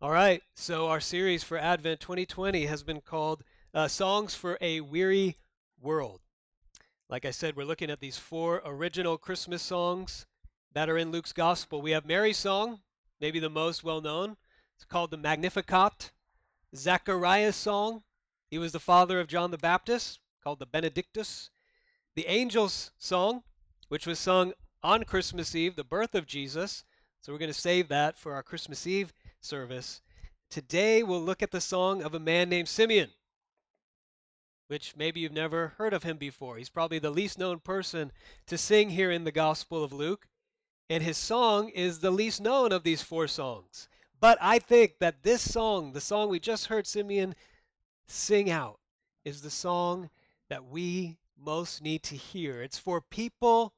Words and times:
All 0.00 0.12
right, 0.12 0.40
so 0.54 0.86
our 0.86 1.00
series 1.00 1.42
for 1.42 1.58
Advent 1.58 1.98
2020 1.98 2.66
has 2.66 2.84
been 2.84 3.00
called 3.00 3.42
uh, 3.74 3.88
Songs 3.88 4.32
for 4.32 4.56
a 4.60 4.80
Weary 4.80 5.38
World. 5.80 6.20
Like 7.10 7.24
I 7.24 7.32
said, 7.32 7.56
we're 7.56 7.66
looking 7.66 7.90
at 7.90 7.98
these 7.98 8.16
four 8.16 8.62
original 8.64 9.18
Christmas 9.18 9.60
songs 9.60 10.24
that 10.72 10.88
are 10.88 10.98
in 10.98 11.10
Luke's 11.10 11.32
Gospel. 11.32 11.82
We 11.82 11.90
have 11.90 12.06
Mary's 12.06 12.36
song, 12.36 12.78
maybe 13.20 13.40
the 13.40 13.50
most 13.50 13.82
well 13.82 14.00
known. 14.00 14.36
It's 14.76 14.84
called 14.84 15.10
the 15.10 15.16
Magnificat. 15.16 16.12
Zachariah's 16.76 17.56
song, 17.56 18.04
he 18.52 18.58
was 18.58 18.70
the 18.70 18.78
father 18.78 19.18
of 19.18 19.26
John 19.26 19.50
the 19.50 19.58
Baptist, 19.58 20.20
called 20.44 20.60
the 20.60 20.66
Benedictus. 20.66 21.50
The 22.14 22.28
Angel's 22.28 22.92
song, 22.98 23.42
which 23.88 24.06
was 24.06 24.20
sung 24.20 24.52
on 24.80 25.02
Christmas 25.02 25.56
Eve, 25.56 25.74
the 25.74 25.82
birth 25.82 26.14
of 26.14 26.24
Jesus. 26.24 26.84
So 27.20 27.32
we're 27.32 27.40
going 27.40 27.52
to 27.52 27.60
save 27.60 27.88
that 27.88 28.16
for 28.16 28.34
our 28.34 28.44
Christmas 28.44 28.86
Eve 28.86 29.12
service. 29.40 30.00
Today 30.50 31.02
we'll 31.02 31.20
look 31.20 31.42
at 31.42 31.50
the 31.50 31.60
song 31.60 32.02
of 32.02 32.14
a 32.14 32.20
man 32.20 32.48
named 32.48 32.68
Simeon, 32.68 33.10
which 34.68 34.94
maybe 34.96 35.20
you've 35.20 35.32
never 35.32 35.74
heard 35.78 35.92
of 35.92 36.02
him 36.02 36.16
before. 36.16 36.56
He's 36.56 36.70
probably 36.70 36.98
the 36.98 37.10
least 37.10 37.38
known 37.38 37.60
person 37.60 38.12
to 38.46 38.58
sing 38.58 38.90
here 38.90 39.10
in 39.10 39.24
the 39.24 39.32
Gospel 39.32 39.84
of 39.84 39.92
Luke, 39.92 40.26
and 40.90 41.02
his 41.02 41.16
song 41.16 41.68
is 41.70 41.98
the 42.00 42.10
least 42.10 42.40
known 42.40 42.72
of 42.72 42.82
these 42.82 43.02
four 43.02 43.28
songs. 43.28 43.88
But 44.20 44.38
I 44.40 44.58
think 44.58 44.98
that 45.00 45.22
this 45.22 45.48
song, 45.48 45.92
the 45.92 46.00
song 46.00 46.28
we 46.28 46.40
just 46.40 46.66
heard 46.66 46.86
Simeon 46.86 47.34
sing 48.06 48.50
out, 48.50 48.80
is 49.24 49.42
the 49.42 49.50
song 49.50 50.10
that 50.48 50.64
we 50.64 51.18
most 51.38 51.82
need 51.82 52.02
to 52.04 52.16
hear. 52.16 52.62
It's 52.62 52.78
for 52.78 53.00
people 53.00 53.74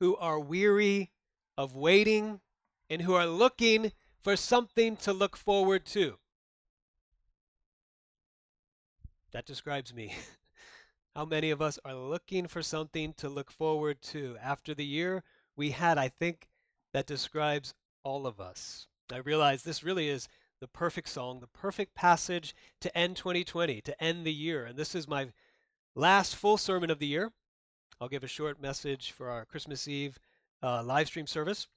who 0.00 0.16
are 0.16 0.38
weary 0.38 1.10
of 1.58 1.76
waiting 1.76 2.40
and 2.88 3.02
who 3.02 3.14
are 3.14 3.26
looking 3.26 3.92
for 4.24 4.36
something 4.36 4.96
to 4.96 5.12
look 5.12 5.36
forward 5.36 5.84
to. 5.84 6.16
That 9.32 9.44
describes 9.44 9.92
me. 9.92 10.14
How 11.14 11.26
many 11.26 11.50
of 11.50 11.60
us 11.62 11.78
are 11.84 11.94
looking 11.94 12.48
for 12.48 12.62
something 12.62 13.12
to 13.18 13.28
look 13.28 13.50
forward 13.50 14.00
to? 14.02 14.36
After 14.42 14.74
the 14.74 14.84
year 14.84 15.22
we 15.54 15.70
had, 15.70 15.98
I 15.98 16.08
think 16.08 16.48
that 16.92 17.06
describes 17.06 17.74
all 18.02 18.26
of 18.26 18.40
us. 18.40 18.86
I 19.12 19.18
realize 19.18 19.62
this 19.62 19.84
really 19.84 20.08
is 20.08 20.28
the 20.60 20.68
perfect 20.68 21.10
song, 21.10 21.40
the 21.40 21.46
perfect 21.48 21.94
passage 21.94 22.54
to 22.80 22.96
end 22.96 23.16
2020, 23.16 23.82
to 23.82 24.02
end 24.02 24.26
the 24.26 24.32
year. 24.32 24.64
And 24.64 24.78
this 24.78 24.94
is 24.94 25.06
my 25.06 25.28
last 25.94 26.34
full 26.34 26.56
sermon 26.56 26.90
of 26.90 26.98
the 26.98 27.06
year. 27.06 27.30
I'll 28.00 28.08
give 28.08 28.24
a 28.24 28.28
short 28.28 28.60
message 28.60 29.12
for 29.12 29.28
our 29.28 29.44
Christmas 29.44 29.86
Eve 29.86 30.18
uh, 30.62 30.82
live 30.82 31.08
stream 31.08 31.26
service 31.26 31.68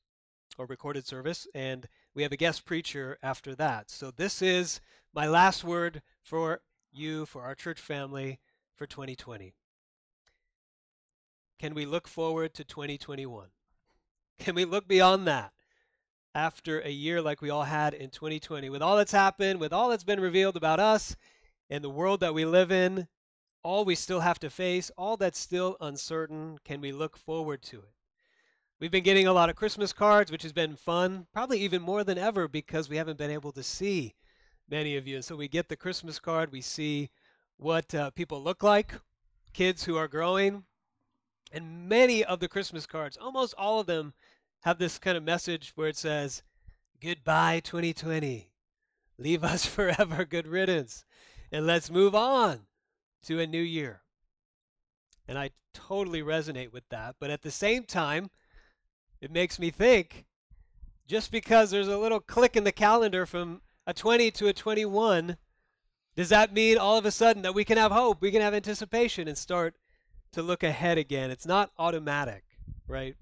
or 0.57 0.65
recorded 0.65 1.05
service. 1.05 1.47
And 1.53 1.87
we 2.17 2.23
have 2.23 2.31
a 2.31 2.37
guest 2.37 2.65
preacher 2.65 3.19
after 3.21 3.53
that. 3.53 3.91
So 3.91 4.09
this 4.09 4.41
is 4.41 4.81
my 5.13 5.27
last 5.27 5.63
word 5.63 6.01
for 6.23 6.61
you, 6.91 7.27
for 7.27 7.43
our 7.43 7.53
church 7.53 7.79
family, 7.79 8.39
for 8.75 8.87
2020. 8.87 9.53
Can 11.59 11.75
we 11.75 11.85
look 11.85 12.07
forward 12.07 12.55
to 12.55 12.63
2021? 12.63 13.49
Can 14.39 14.55
we 14.55 14.65
look 14.65 14.87
beyond 14.87 15.27
that? 15.27 15.51
After 16.33 16.79
a 16.79 16.89
year 16.89 17.21
like 17.21 17.39
we 17.39 17.51
all 17.51 17.65
had 17.65 17.93
in 17.93 18.09
2020, 18.09 18.67
with 18.71 18.81
all 18.81 18.97
that's 18.97 19.11
happened, 19.11 19.59
with 19.59 19.71
all 19.71 19.89
that's 19.89 20.03
been 20.03 20.19
revealed 20.19 20.57
about 20.57 20.79
us 20.79 21.15
and 21.69 21.83
the 21.83 21.89
world 21.89 22.21
that 22.21 22.33
we 22.33 22.45
live 22.45 22.71
in, 22.71 23.07
all 23.61 23.85
we 23.85 23.93
still 23.93 24.21
have 24.21 24.39
to 24.39 24.49
face, 24.49 24.89
all 24.97 25.17
that's 25.17 25.37
still 25.37 25.77
uncertain, 25.81 26.57
can 26.65 26.81
we 26.81 26.91
look 26.91 27.15
forward 27.15 27.61
to 27.61 27.77
it? 27.77 27.96
We've 28.79 28.91
been 28.91 29.03
getting 29.03 29.25
a 29.25 29.33
lot 29.33 29.49
of 29.49 29.55
Christmas 29.55 29.91
cards, 29.91 30.31
which 30.31 30.43
has 30.43 30.53
been 30.53 30.75
fun, 30.75 31.25
probably 31.33 31.59
even 31.61 31.81
more 31.81 32.03
than 32.03 32.19
ever 32.19 32.47
because 32.47 32.87
we 32.87 32.97
haven't 32.97 33.17
been 33.17 33.31
able 33.31 33.51
to 33.53 33.63
see 33.63 34.13
many 34.69 34.97
of 34.97 35.07
you. 35.07 35.15
And 35.15 35.25
so 35.25 35.35
we 35.35 35.47
get 35.47 35.67
the 35.67 35.75
Christmas 35.75 36.19
card, 36.19 36.51
we 36.51 36.61
see 36.61 37.09
what 37.57 37.95
uh, 37.95 38.11
people 38.11 38.43
look 38.43 38.61
like, 38.61 38.93
kids 39.51 39.83
who 39.83 39.97
are 39.97 40.07
growing. 40.07 40.63
And 41.51 41.89
many 41.89 42.23
of 42.23 42.39
the 42.39 42.47
Christmas 42.47 42.85
cards, 42.85 43.17
almost 43.17 43.55
all 43.57 43.79
of 43.79 43.87
them, 43.87 44.13
have 44.61 44.77
this 44.77 44.99
kind 44.99 45.17
of 45.17 45.23
message 45.23 45.71
where 45.73 45.87
it 45.87 45.97
says, 45.97 46.43
Goodbye 47.01 47.61
2020. 47.61 48.51
Leave 49.17 49.43
us 49.43 49.65
forever, 49.65 50.23
good 50.23 50.45
riddance. 50.45 51.03
And 51.51 51.65
let's 51.65 51.89
move 51.89 52.13
on 52.13 52.67
to 53.23 53.39
a 53.39 53.47
new 53.47 53.61
year. 53.61 54.03
And 55.27 55.39
I 55.39 55.49
totally 55.73 56.21
resonate 56.21 56.71
with 56.71 56.87
that. 56.89 57.15
But 57.19 57.31
at 57.31 57.41
the 57.41 57.49
same 57.49 57.83
time, 57.83 58.29
it 59.21 59.31
makes 59.31 59.59
me 59.59 59.69
think 59.69 60.25
just 61.07 61.31
because 61.31 61.71
there's 61.71 61.87
a 61.87 61.97
little 61.97 62.19
click 62.19 62.55
in 62.55 62.63
the 62.63 62.71
calendar 62.71 63.25
from 63.25 63.61
a 63.85 63.93
20 63.93 64.29
to 64.31 64.47
a 64.47 64.53
21, 64.53 65.37
does 66.15 66.29
that 66.29 66.53
mean 66.53 66.77
all 66.77 66.97
of 66.97 67.05
a 67.05 67.11
sudden 67.11 67.41
that 67.43 67.55
we 67.55 67.63
can 67.63 67.77
have 67.77 67.91
hope, 67.91 68.21
we 68.21 68.31
can 68.31 68.41
have 68.41 68.53
anticipation 68.53 69.27
and 69.27 69.37
start 69.37 69.75
to 70.33 70.41
look 70.41 70.63
ahead 70.63 70.97
again? 70.97 71.31
It's 71.31 71.45
not 71.45 71.71
automatic, 71.77 72.43
right? 72.87 73.15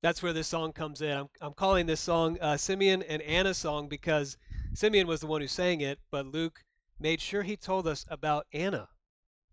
That's 0.00 0.22
where 0.22 0.32
this 0.32 0.48
song 0.48 0.72
comes 0.72 1.02
in. 1.02 1.10
I'm, 1.10 1.28
I'm 1.40 1.52
calling 1.52 1.86
this 1.86 2.00
song 2.00 2.38
uh, 2.40 2.56
Simeon 2.56 3.02
and 3.02 3.20
Anna 3.22 3.52
song 3.52 3.88
because 3.88 4.38
Simeon 4.72 5.06
was 5.06 5.20
the 5.20 5.26
one 5.26 5.40
who 5.40 5.48
sang 5.48 5.80
it, 5.80 5.98
but 6.10 6.26
Luke 6.26 6.64
made 7.00 7.20
sure 7.20 7.42
he 7.42 7.56
told 7.56 7.86
us 7.86 8.06
about 8.08 8.46
Anna, 8.52 8.88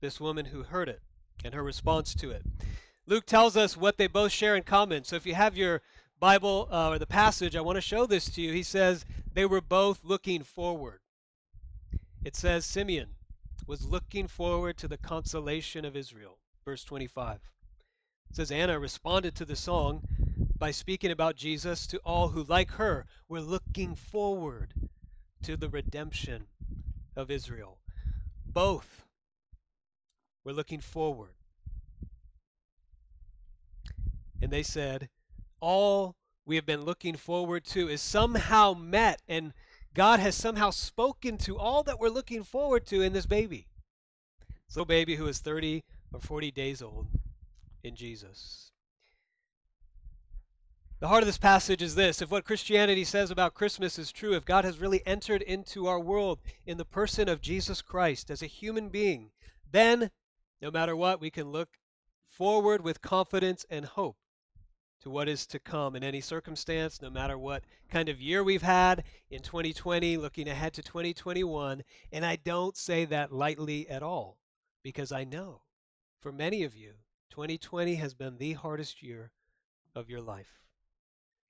this 0.02 0.22
woman 0.22 0.46
who 0.46 0.64
heard 0.64 0.88
it, 0.88 1.02
and 1.44 1.54
her 1.54 1.64
response 1.64 2.14
to 2.16 2.32
it. 2.32 2.44
Luke 3.08 3.26
tells 3.26 3.56
us 3.56 3.78
what 3.78 3.98
they 3.98 4.08
both 4.08 4.32
share 4.32 4.56
in 4.56 4.64
common. 4.64 5.04
So 5.04 5.16
if 5.16 5.26
you 5.26 5.36
have 5.36 5.56
your 5.56 5.82
Bible 6.20 6.68
uh, 6.72 6.90
or 6.90 7.00
the 7.00 7.06
passage, 7.06 7.56
I 7.56 7.62
want 7.62 7.76
to 7.76 7.82
show 7.82 8.06
this 8.06 8.30
to 8.32 8.42
you. 8.42 8.52
He 8.52 8.64
says 8.64 9.06
they 9.34 9.46
were 9.46 9.62
both 9.62 10.00
looking 10.04 10.42
forward. 10.42 11.02
It 12.24 12.36
says 12.36 12.66
Simeon 12.66 13.10
was 13.68 13.86
looking 13.86 14.28
forward 14.28 14.78
to 14.78 14.88
the 14.88 14.98
consolation 14.98 15.86
of 15.86 15.96
Israel. 15.96 16.40
Verse 16.64 16.84
25. 16.84 17.40
It 18.32 18.36
says 18.36 18.52
Anna 18.52 18.80
responded 18.80 19.36
to 19.36 19.46
the 19.46 19.56
song 19.56 20.02
by 20.58 20.72
speaking 20.72 21.12
about 21.12 21.36
Jesus 21.36 21.86
to 21.88 22.00
all 22.00 22.30
who, 22.30 22.44
like 22.44 22.72
her, 22.72 23.06
were 23.30 23.42
looking 23.42 23.94
forward 23.94 24.74
to 25.44 25.56
the 25.56 25.70
redemption 25.70 26.48
of 27.16 27.30
Israel. 27.30 27.78
Both 28.48 29.06
were 30.44 30.54
looking 30.54 30.80
forward 30.80 31.35
and 34.42 34.52
they 34.52 34.64
said, 34.64 35.10
All 35.60 36.16
we 36.46 36.56
have 36.56 36.66
been 36.66 36.86
looking 36.86 37.16
forward 37.16 37.66
to 37.66 37.90
is 37.90 38.02
somehow 38.02 38.74
met, 38.74 39.22
and 39.28 39.54
God 39.94 40.20
has 40.20 40.36
somehow 40.36 40.70
spoken 40.70 41.38
to 41.40 41.58
all 41.58 41.84
that 41.84 42.00
we're 42.00 42.10
looking 42.10 42.44
forward 42.44 42.86
to 42.88 43.02
in 43.02 43.14
this 43.14 43.26
baby. 43.26 43.68
This 44.68 44.76
little 44.76 44.86
baby 44.86 45.16
who 45.16 45.28
is 45.28 45.40
30 45.40 45.84
or 46.14 46.20
40 46.20 46.52
days 46.52 46.82
old 46.82 47.08
in 47.84 47.96
Jesus. 47.96 48.72
The 51.00 51.10
heart 51.10 51.24
of 51.24 51.28
this 51.28 51.38
passage 51.38 51.82
is 51.82 51.96
this 51.96 52.22
if 52.22 52.32
what 52.32 52.46
Christianity 52.46 53.04
says 53.04 53.30
about 53.30 53.54
Christmas 53.54 54.00
is 54.00 54.12
true, 54.12 54.34
if 54.34 54.46
God 54.46 54.66
has 54.66 54.80
really 54.80 55.06
entered 55.06 55.42
into 55.42 55.88
our 55.88 56.00
world 56.00 56.40
in 56.66 56.78
the 56.78 56.86
person 56.86 57.28
of 57.28 57.42
Jesus 57.42 57.82
Christ 57.82 58.32
as 58.32 58.42
a 58.42 58.48
human 58.48 58.90
being, 58.90 59.32
then 59.70 60.12
no 60.62 60.72
matter 60.72 60.96
what, 60.96 61.20
we 61.20 61.30
can 61.30 61.52
look 61.52 61.70
forward 62.28 62.82
with 62.82 63.02
confidence 63.02 63.66
and 63.70 63.86
hope 63.86 64.18
to 65.06 65.12
what 65.12 65.30
is 65.30 65.46
to 65.46 65.60
come 65.60 65.96
in 65.96 66.04
any 66.04 66.20
circumstance, 66.20 67.00
no 67.00 67.12
matter 67.12 67.38
what 67.38 67.64
kind 67.92 68.10
of 68.10 68.20
year 68.20 68.44
we've 68.44 68.64
had 68.64 69.04
in 69.30 69.40
2020, 69.40 70.18
looking 70.18 70.50
ahead 70.50 70.74
to 70.74 70.82
2021. 70.82 71.84
And 72.12 72.26
I 72.26 72.38
don't 72.38 72.76
say 72.76 73.06
that 73.06 73.32
lightly 73.32 73.88
at 73.88 74.02
all, 74.02 74.40
because 74.84 75.12
I 75.12 75.24
know 75.24 75.62
for 76.20 76.32
many 76.32 76.64
of 76.64 76.76
you, 76.76 76.94
2020 77.30 77.94
has 77.96 78.16
been 78.16 78.40
the 78.40 78.54
hardest 78.54 79.04
year 79.04 79.32
of 79.94 80.10
your 80.10 80.22
life. 80.22 80.60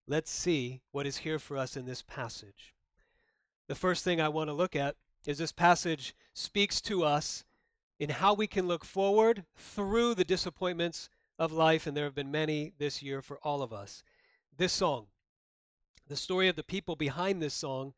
Let's 0.06 0.32
see 0.32 0.82
what 0.92 1.08
is 1.08 1.16
here 1.16 1.40
for 1.40 1.56
us 1.56 1.78
in 1.78 1.86
this 1.86 2.02
passage. 2.02 2.76
The 3.70 3.76
first 3.76 4.04
thing 4.04 4.20
I 4.20 4.28
want 4.28 4.50
to 4.50 4.54
look 4.54 4.76
at 4.76 4.98
is 5.26 5.38
this 5.38 5.54
passage 5.54 6.14
speaks 6.34 6.82
to 6.82 7.06
us 7.06 7.46
in 8.02 8.10
how 8.10 8.34
we 8.34 8.48
can 8.48 8.68
look 8.68 8.84
forward 8.84 9.46
through 9.56 10.16
the 10.16 10.26
disappointments 10.26 11.10
of 11.38 11.52
life, 11.52 11.88
and 11.88 11.96
there 11.96 12.06
have 12.06 12.16
been 12.16 12.32
many 12.32 12.74
this 12.78 13.02
year 13.02 13.22
for 13.22 13.38
all 13.44 13.62
of 13.62 13.74
us. 13.74 14.04
This 14.58 14.74
song, 14.74 15.08
the 16.08 16.16
story 16.16 16.48
of 16.48 16.56
the 16.56 16.64
people 16.64 16.96
behind 16.96 17.42
this 17.42 17.54
song, 17.54 17.94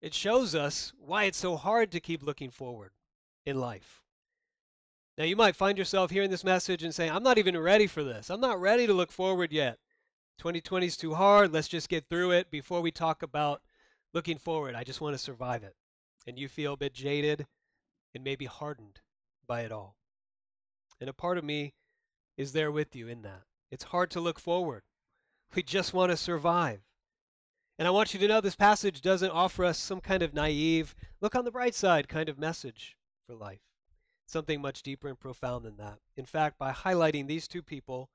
it 0.00 0.14
shows 0.14 0.54
us 0.54 0.92
why 0.98 1.24
it's 1.24 1.38
so 1.38 1.56
hard 1.56 1.90
to 1.92 2.00
keep 2.00 2.22
looking 2.22 2.50
forward 2.50 2.90
in 3.44 3.58
life. 3.58 4.02
Now, 5.16 5.24
you 5.24 5.36
might 5.36 5.56
find 5.56 5.78
yourself 5.78 6.10
hearing 6.10 6.30
this 6.30 6.44
message 6.44 6.82
and 6.82 6.94
saying, 6.94 7.10
I'm 7.10 7.22
not 7.22 7.38
even 7.38 7.56
ready 7.56 7.86
for 7.86 8.04
this. 8.04 8.28
I'm 8.28 8.40
not 8.40 8.60
ready 8.60 8.86
to 8.86 8.92
look 8.92 9.10
forward 9.10 9.50
yet. 9.50 9.78
2020 10.38 10.86
is 10.86 10.96
too 10.96 11.14
hard. 11.14 11.52
Let's 11.52 11.68
just 11.68 11.88
get 11.88 12.08
through 12.08 12.32
it 12.32 12.50
before 12.50 12.82
we 12.82 12.90
talk 12.90 13.22
about 13.22 13.62
looking 14.12 14.36
forward. 14.36 14.74
I 14.74 14.84
just 14.84 15.00
want 15.00 15.14
to 15.14 15.18
survive 15.18 15.62
it. 15.62 15.74
And 16.26 16.38
you 16.38 16.48
feel 16.48 16.74
a 16.74 16.76
bit 16.76 16.92
jaded 16.92 17.46
and 18.14 18.22
maybe 18.22 18.44
hardened 18.44 19.00
by 19.46 19.62
it 19.62 19.72
all. 19.72 19.96
And 21.00 21.08
a 21.08 21.14
part 21.14 21.38
of 21.38 21.44
me 21.44 21.72
is 22.36 22.52
there 22.52 22.70
with 22.70 22.94
you 22.94 23.08
in 23.08 23.22
that. 23.22 23.42
It's 23.70 23.84
hard 23.84 24.10
to 24.12 24.20
look 24.20 24.38
forward. 24.38 24.82
We 25.54 25.62
just 25.62 25.94
want 25.94 26.10
to 26.10 26.16
survive. 26.16 26.80
And 27.78 27.86
I 27.86 27.90
want 27.90 28.14
you 28.14 28.20
to 28.20 28.28
know 28.28 28.40
this 28.40 28.56
passage 28.56 29.00
doesn't 29.00 29.30
offer 29.30 29.64
us 29.64 29.78
some 29.78 30.00
kind 30.00 30.22
of 30.22 30.32
naive, 30.32 30.94
look 31.20 31.34
on 31.34 31.44
the 31.44 31.50
bright 31.50 31.74
side 31.74 32.08
kind 32.08 32.28
of 32.28 32.38
message 32.38 32.96
for 33.26 33.34
life. 33.34 33.60
Something 34.26 34.60
much 34.60 34.82
deeper 34.82 35.08
and 35.08 35.18
profound 35.18 35.64
than 35.64 35.76
that. 35.76 35.98
In 36.16 36.24
fact, 36.24 36.58
by 36.58 36.72
highlighting 36.72 37.26
these 37.26 37.46
two 37.46 37.62
people, 37.62 38.08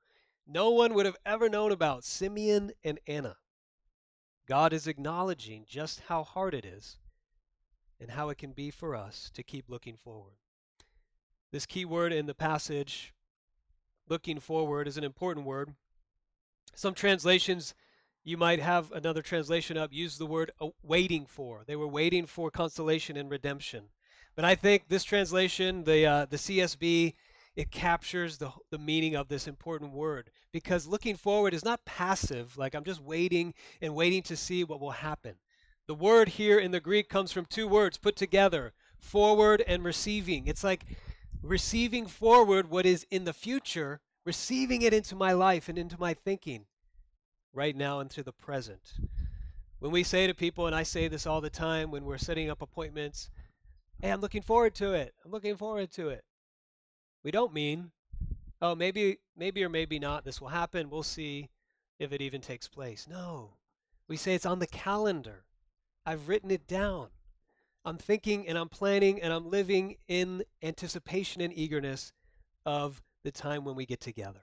no 0.46 0.70
one 0.70 0.94
would 0.94 1.06
have 1.06 1.16
ever 1.24 1.48
known 1.48 1.72
about 1.72 2.04
Simeon 2.04 2.72
and 2.82 2.98
Anna. 3.06 3.36
God 4.46 4.72
is 4.72 4.86
acknowledging 4.86 5.64
just 5.68 6.00
how 6.00 6.24
hard 6.24 6.54
it 6.54 6.64
is 6.64 6.98
and 8.00 8.10
how 8.10 8.28
it 8.28 8.38
can 8.38 8.52
be 8.52 8.70
for 8.70 8.96
us 8.96 9.30
to 9.34 9.44
keep 9.44 9.68
looking 9.68 9.96
forward. 9.96 10.34
This 11.52 11.66
key 11.66 11.84
word 11.84 12.12
in 12.12 12.26
the 12.26 12.34
passage, 12.34 13.14
looking 14.08 14.40
forward, 14.40 14.88
is 14.88 14.96
an 14.96 15.04
important 15.04 15.46
word. 15.46 15.74
Some 16.74 16.94
translations, 16.94 17.74
you 18.24 18.36
might 18.36 18.60
have 18.60 18.92
another 18.92 19.22
translation 19.22 19.76
up, 19.76 19.92
use 19.92 20.18
the 20.18 20.26
word 20.26 20.52
waiting 20.82 21.26
for. 21.26 21.64
They 21.66 21.76
were 21.76 21.88
waiting 21.88 22.26
for 22.26 22.50
consolation 22.50 23.16
and 23.16 23.30
redemption. 23.30 23.84
But 24.34 24.44
I 24.44 24.54
think 24.54 24.88
this 24.88 25.04
translation, 25.04 25.84
the, 25.84 26.06
uh, 26.06 26.26
the 26.26 26.36
CSB, 26.36 27.14
it 27.54 27.70
captures 27.70 28.38
the, 28.38 28.50
the 28.70 28.78
meaning 28.78 29.14
of 29.14 29.28
this 29.28 29.46
important 29.46 29.92
word 29.92 30.30
because 30.52 30.86
looking 30.86 31.16
forward 31.16 31.52
is 31.52 31.64
not 31.64 31.84
passive, 31.84 32.56
like 32.56 32.74
I'm 32.74 32.84
just 32.84 33.02
waiting 33.02 33.52
and 33.80 33.94
waiting 33.94 34.22
to 34.22 34.36
see 34.36 34.64
what 34.64 34.80
will 34.80 34.90
happen. 34.90 35.34
The 35.86 35.94
word 35.94 36.30
here 36.30 36.58
in 36.58 36.70
the 36.70 36.80
Greek 36.80 37.08
comes 37.08 37.32
from 37.32 37.44
two 37.44 37.68
words 37.68 37.98
put 37.98 38.16
together 38.16 38.72
forward 38.98 39.62
and 39.66 39.84
receiving. 39.84 40.46
It's 40.46 40.64
like 40.64 40.86
receiving 41.42 42.06
forward 42.06 42.70
what 42.70 42.86
is 42.86 43.06
in 43.10 43.24
the 43.24 43.32
future, 43.32 44.00
receiving 44.24 44.82
it 44.82 44.94
into 44.94 45.14
my 45.14 45.32
life 45.32 45.68
and 45.68 45.76
into 45.76 45.98
my 45.98 46.14
thinking 46.14 46.66
right 47.52 47.76
now 47.76 48.00
into 48.00 48.22
the 48.22 48.32
present. 48.32 48.94
When 49.78 49.90
we 49.90 50.04
say 50.04 50.26
to 50.26 50.34
people, 50.34 50.66
and 50.66 50.76
I 50.76 50.84
say 50.84 51.08
this 51.08 51.26
all 51.26 51.40
the 51.40 51.50
time 51.50 51.90
when 51.90 52.04
we're 52.04 52.18
setting 52.18 52.48
up 52.48 52.62
appointments, 52.62 53.30
hey, 54.00 54.10
I'm 54.10 54.20
looking 54.20 54.42
forward 54.42 54.74
to 54.76 54.92
it. 54.92 55.12
I'm 55.24 55.32
looking 55.32 55.56
forward 55.56 55.90
to 55.92 56.08
it. 56.08 56.24
We 57.24 57.30
don't 57.30 57.52
mean, 57.52 57.90
oh, 58.60 58.74
maybe, 58.74 59.18
maybe 59.36 59.64
or 59.64 59.68
maybe 59.68 59.98
not, 59.98 60.24
this 60.24 60.40
will 60.40 60.48
happen. 60.48 60.88
We'll 60.88 61.02
see 61.02 61.48
if 61.98 62.12
it 62.12 62.22
even 62.22 62.40
takes 62.40 62.68
place. 62.68 63.06
No. 63.10 63.50
We 64.08 64.16
say 64.16 64.34
it's 64.34 64.46
on 64.46 64.60
the 64.60 64.66
calendar. 64.66 65.44
I've 66.06 66.28
written 66.28 66.50
it 66.50 66.66
down. 66.66 67.08
I'm 67.84 67.98
thinking 67.98 68.46
and 68.46 68.56
I'm 68.56 68.68
planning 68.68 69.20
and 69.20 69.32
I'm 69.32 69.50
living 69.50 69.96
in 70.08 70.44
anticipation 70.62 71.42
and 71.42 71.52
eagerness 71.56 72.12
of 72.64 73.02
the 73.24 73.32
time 73.32 73.64
when 73.64 73.74
we 73.74 73.86
get 73.86 74.00
together. 74.00 74.42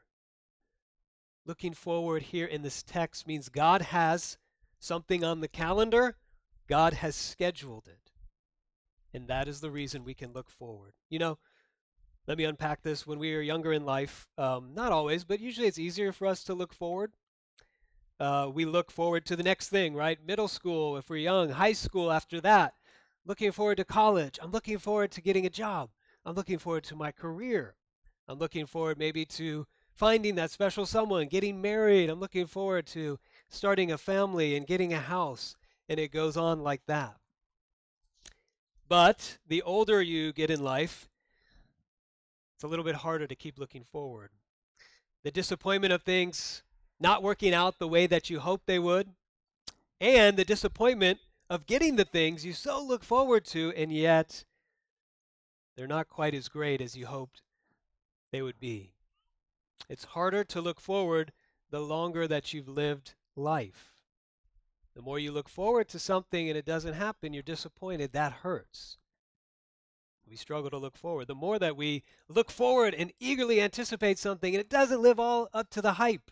Looking 1.46 1.74
forward 1.74 2.22
here 2.22 2.46
in 2.46 2.62
this 2.62 2.84
text 2.84 3.28
means 3.28 3.50
God 3.50 3.82
has 3.82 4.38
something 4.80 5.24
on 5.24 5.40
the 5.40 5.48
calendar, 5.48 6.18
God 6.68 6.94
has 6.94 7.16
scheduled 7.16 7.88
it. 7.88 8.12
And 9.14 9.28
that 9.28 9.48
is 9.48 9.60
the 9.60 9.72
reason 9.72 10.04
we 10.04 10.14
can 10.14 10.34
look 10.34 10.50
forward. 10.50 10.94
You 11.10 11.20
know, 11.20 11.38
let 12.28 12.38
me 12.38 12.44
unpack 12.44 12.84
this. 12.84 13.08
When 13.08 13.18
we 13.18 13.34
are 13.34 13.42
younger 13.42 13.74
in 13.74 13.86
life, 13.86 14.28
um, 14.38 14.74
not 14.76 14.92
always, 14.92 15.24
but 15.24 15.40
usually 15.40 15.68
it's 15.68 15.80
easier 15.80 16.12
for 16.12 16.28
us 16.28 16.44
to 16.44 16.54
look 16.54 16.74
forward 16.74 17.14
uh, 18.20 18.52
we 18.54 18.66
look 18.66 18.92
forward 18.92 19.26
to 19.26 19.36
the 19.36 19.44
next 19.44 19.70
thing, 19.70 19.96
right? 19.96 20.20
Middle 20.26 20.48
school, 20.48 20.98
if 20.98 21.10
we're 21.10 21.18
young, 21.18 21.50
high 21.50 21.74
school 21.74 22.12
after 22.12 22.42
that, 22.42 22.74
looking 23.30 23.52
forward 23.52 23.78
to 23.78 23.86
college. 23.86 24.40
I'm 24.42 24.50
looking 24.50 24.80
forward 24.80 25.12
to 25.12 25.22
getting 25.22 25.46
a 25.46 25.52
job. 25.52 25.92
I'm 26.26 26.34
looking 26.34 26.58
forward 26.58 26.84
to 26.86 26.96
my 26.96 27.12
career. 27.12 27.76
I'm 28.28 28.40
looking 28.40 28.66
forward 28.66 28.98
maybe 28.98 29.24
to 29.26 29.68
finding 29.94 30.34
that 30.36 30.50
special 30.50 30.88
someone, 30.88 31.28
getting 31.28 31.62
married. 31.62 32.10
I'm 32.10 32.20
looking 32.20 32.48
forward 32.48 32.88
to 32.88 33.20
starting 33.48 33.92
a 33.92 34.00
family 34.00 34.56
and 34.56 34.66
getting 34.66 34.94
a 34.94 35.00
house. 35.00 35.56
And 35.88 36.00
it 36.00 36.12
goes 36.12 36.38
on 36.38 36.64
like 36.64 36.82
that. 36.88 37.18
But 38.88 39.38
the 39.48 39.62
older 39.62 40.02
you 40.02 40.34
get 40.34 40.50
in 40.50 40.64
life, 40.64 41.08
it's 42.56 42.64
a 42.64 42.68
little 42.68 42.86
bit 42.86 42.96
harder 42.96 43.28
to 43.28 43.36
keep 43.36 43.60
looking 43.60 43.84
forward. 43.84 44.32
The 45.24 45.30
disappointment 45.30 45.94
of 45.94 46.02
things 46.02 46.64
not 47.00 47.22
working 47.22 47.54
out 47.54 47.78
the 47.78 47.88
way 47.88 48.08
that 48.08 48.32
you 48.32 48.40
hoped 48.40 48.66
they 48.66 48.80
would, 48.80 49.10
and 50.02 50.36
the 50.36 50.46
disappointment 50.46 51.20
of 51.50 51.66
getting 51.66 51.96
the 51.96 52.06
things 52.06 52.46
you 52.46 52.54
so 52.54 52.84
look 52.84 53.04
forward 53.04 53.44
to, 53.46 53.74
and 53.76 53.92
yet 53.92 54.44
they're 55.76 55.88
not 55.88 56.08
quite 56.08 56.36
as 56.36 56.48
great 56.48 56.82
as 56.82 56.96
you 56.96 57.08
hoped 57.08 57.42
they 58.32 58.42
would 58.42 58.60
be. 58.60 58.94
It's 59.88 60.04
harder 60.04 60.44
to 60.44 60.62
look 60.62 60.80
forward 60.80 61.32
the 61.72 61.80
longer 61.80 62.28
that 62.28 62.54
you've 62.54 62.68
lived 62.68 63.16
life. 63.36 63.94
The 64.96 65.02
more 65.02 65.18
you 65.18 65.32
look 65.32 65.50
forward 65.50 65.88
to 65.90 66.00
something 66.00 66.50
and 66.50 66.58
it 66.58 66.66
doesn't 66.66 66.94
happen, 66.94 67.34
you're 67.34 67.42
disappointed. 67.42 68.12
That 68.12 68.34
hurts. 68.34 68.98
We 70.30 70.36
struggle 70.36 70.70
to 70.70 70.78
look 70.78 70.98
forward. 70.98 71.28
The 71.28 71.36
more 71.36 71.58
that 71.58 71.78
we 71.78 72.04
look 72.28 72.52
forward 72.52 72.94
and 72.94 73.12
eagerly 73.20 73.62
anticipate 73.62 74.20
something 74.20 74.54
and 74.54 74.62
it 74.62 74.70
doesn't 74.70 75.02
live 75.02 75.20
all 75.20 75.50
up 75.54 75.70
to 75.72 75.82
the 75.82 75.94
hype, 75.94 76.30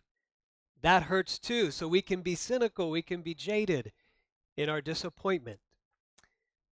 that 0.82 1.04
hurts 1.04 1.40
too. 1.40 1.72
So 1.72 1.88
we 1.88 2.02
can 2.04 2.22
be 2.22 2.36
cynical, 2.36 2.92
we 2.92 3.02
can 3.02 3.22
be 3.22 3.34
jaded 3.34 3.92
in 4.58 4.70
our 4.70 4.82
disappointment. 4.82 5.60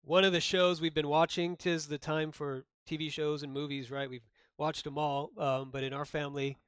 One 0.02 0.24
of 0.24 0.32
the 0.32 0.40
shows 0.40 0.80
we've 0.80 0.94
been 0.94 1.08
watching, 1.08 1.56
tis 1.56 1.86
the 1.86 1.98
time 1.98 2.32
for 2.32 2.64
TV 2.88 3.10
shows 3.10 3.42
and 3.42 3.52
movies, 3.52 3.90
right? 3.90 4.10
We've 4.10 4.26
watched 4.58 4.84
them 4.84 4.98
all, 4.98 5.30
um, 5.38 5.70
but 5.70 5.84
in 5.84 5.92
our 5.92 6.04
family 6.04 6.58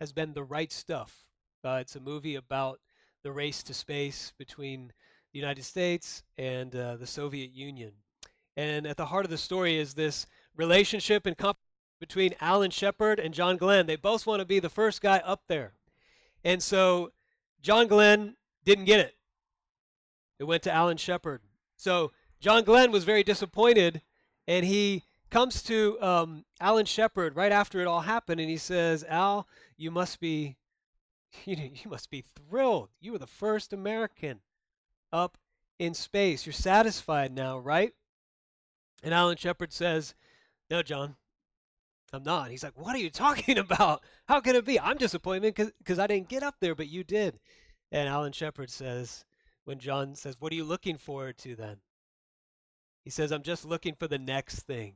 has 0.00 0.12
been 0.12 0.34
The 0.34 0.44
Right 0.44 0.72
Stuff. 0.72 1.24
Uh, 1.64 1.78
it's 1.80 1.96
a 1.96 2.00
movie 2.00 2.34
about 2.34 2.80
the 3.22 3.32
race 3.32 3.62
to 3.64 3.74
space 3.74 4.32
between 4.36 4.92
the 5.32 5.38
United 5.38 5.64
States 5.64 6.22
and 6.36 6.74
uh, 6.76 6.96
the 6.96 7.06
Soviet 7.06 7.52
Union. 7.52 7.92
And 8.56 8.86
at 8.86 8.96
the 8.96 9.06
heart 9.06 9.24
of 9.24 9.30
the 9.30 9.38
story 9.38 9.76
is 9.76 9.94
this 9.94 10.26
relationship 10.56 11.26
and 11.26 11.36
competition 11.36 11.60
between 12.00 12.34
Alan 12.40 12.70
Shepard 12.70 13.18
and 13.18 13.32
John 13.32 13.56
Glenn. 13.56 13.86
They 13.86 13.96
both 13.96 14.26
want 14.26 14.40
to 14.40 14.44
be 14.44 14.58
the 14.58 14.68
first 14.68 15.00
guy 15.00 15.18
up 15.18 15.42
there. 15.48 15.72
And 16.44 16.62
so 16.62 17.12
John 17.62 17.86
Glenn 17.86 18.36
didn't 18.64 18.84
get 18.84 19.00
it. 19.00 19.14
It 20.38 20.44
went 20.44 20.62
to 20.64 20.72
Alan 20.72 20.96
Shepard. 20.96 21.40
So 21.76 22.12
John 22.40 22.64
Glenn 22.64 22.92
was 22.92 23.04
very 23.04 23.22
disappointed, 23.22 24.02
and 24.46 24.64
he 24.64 25.02
comes 25.30 25.62
to 25.64 26.00
um, 26.00 26.44
Alan 26.60 26.86
Shepard 26.86 27.36
right 27.36 27.52
after 27.52 27.80
it 27.80 27.86
all 27.86 28.02
happened, 28.02 28.40
and 28.40 28.50
he 28.50 28.56
says, 28.56 29.04
"Al, 29.08 29.48
you 29.76 29.90
must 29.90 30.20
be, 30.20 30.56
you, 31.44 31.56
you 31.56 31.90
must 31.90 32.10
be 32.10 32.24
thrilled. 32.34 32.90
You 33.00 33.12
were 33.12 33.18
the 33.18 33.26
first 33.26 33.72
American 33.72 34.40
up 35.12 35.38
in 35.78 35.94
space. 35.94 36.46
You're 36.46 36.52
satisfied 36.52 37.32
now, 37.32 37.58
right?" 37.58 37.92
And 39.02 39.14
Alan 39.14 39.36
Shepard 39.36 39.72
says, 39.72 40.14
"No, 40.70 40.82
John, 40.82 41.16
I'm 42.14 42.22
not. 42.22 42.50
He's 42.50 42.62
like, 42.62 42.78
What 42.78 42.94
are 42.94 43.00
you 43.00 43.10
talking 43.10 43.58
about? 43.58 44.02
How 44.26 44.40
can 44.40 44.56
it 44.56 44.64
be? 44.64 44.78
I'm 44.78 44.96
disappointed 44.96 45.54
because 45.78 45.98
I 45.98 46.06
didn't 46.06 46.28
get 46.28 46.42
up 46.42 46.56
there, 46.60 46.74
but 46.74 46.88
you 46.88 47.04
did. 47.04 47.40
And 47.90 48.08
Alan 48.08 48.32
Shepard 48.32 48.70
says, 48.70 49.24
when 49.64 49.78
John 49.78 50.14
says, 50.14 50.36
What 50.38 50.52
are 50.52 50.56
you 50.56 50.64
looking 50.64 50.98
forward 50.98 51.38
to 51.38 51.54
then? 51.54 51.78
He 53.04 53.10
says, 53.10 53.32
I'm 53.32 53.42
just 53.42 53.64
looking 53.64 53.94
for 53.94 54.08
the 54.08 54.18
next 54.18 54.60
thing. 54.60 54.94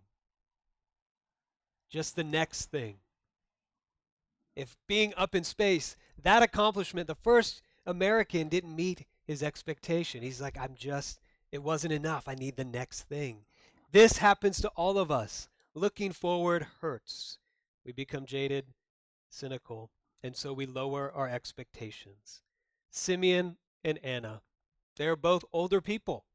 Just 1.90 2.16
the 2.16 2.24
next 2.24 2.66
thing. 2.66 2.96
If 4.56 4.76
being 4.86 5.12
up 5.16 5.34
in 5.34 5.44
space, 5.44 5.96
that 6.22 6.42
accomplishment, 6.42 7.06
the 7.06 7.14
first 7.14 7.62
American 7.86 8.48
didn't 8.48 8.74
meet 8.74 9.06
his 9.24 9.42
expectation. 9.42 10.22
He's 10.22 10.40
like, 10.40 10.58
I'm 10.58 10.74
just, 10.74 11.20
it 11.52 11.62
wasn't 11.62 11.92
enough. 11.92 12.28
I 12.28 12.34
need 12.34 12.56
the 12.56 12.64
next 12.64 13.02
thing. 13.02 13.44
This 13.92 14.18
happens 14.18 14.60
to 14.60 14.68
all 14.70 14.98
of 14.98 15.10
us 15.10 15.48
looking 15.74 16.12
forward 16.12 16.66
hurts. 16.80 17.38
We 17.84 17.92
become 17.92 18.26
jaded, 18.26 18.66
cynical, 19.30 19.90
and 20.22 20.36
so 20.36 20.52
we 20.52 20.66
lower 20.66 21.12
our 21.14 21.28
expectations. 21.28 22.42
Simeon 22.90 23.56
and 23.84 23.98
Anna, 24.02 24.42
they're 24.98 25.16
both 25.16 25.44
older 25.52 25.80
people. 25.80 26.26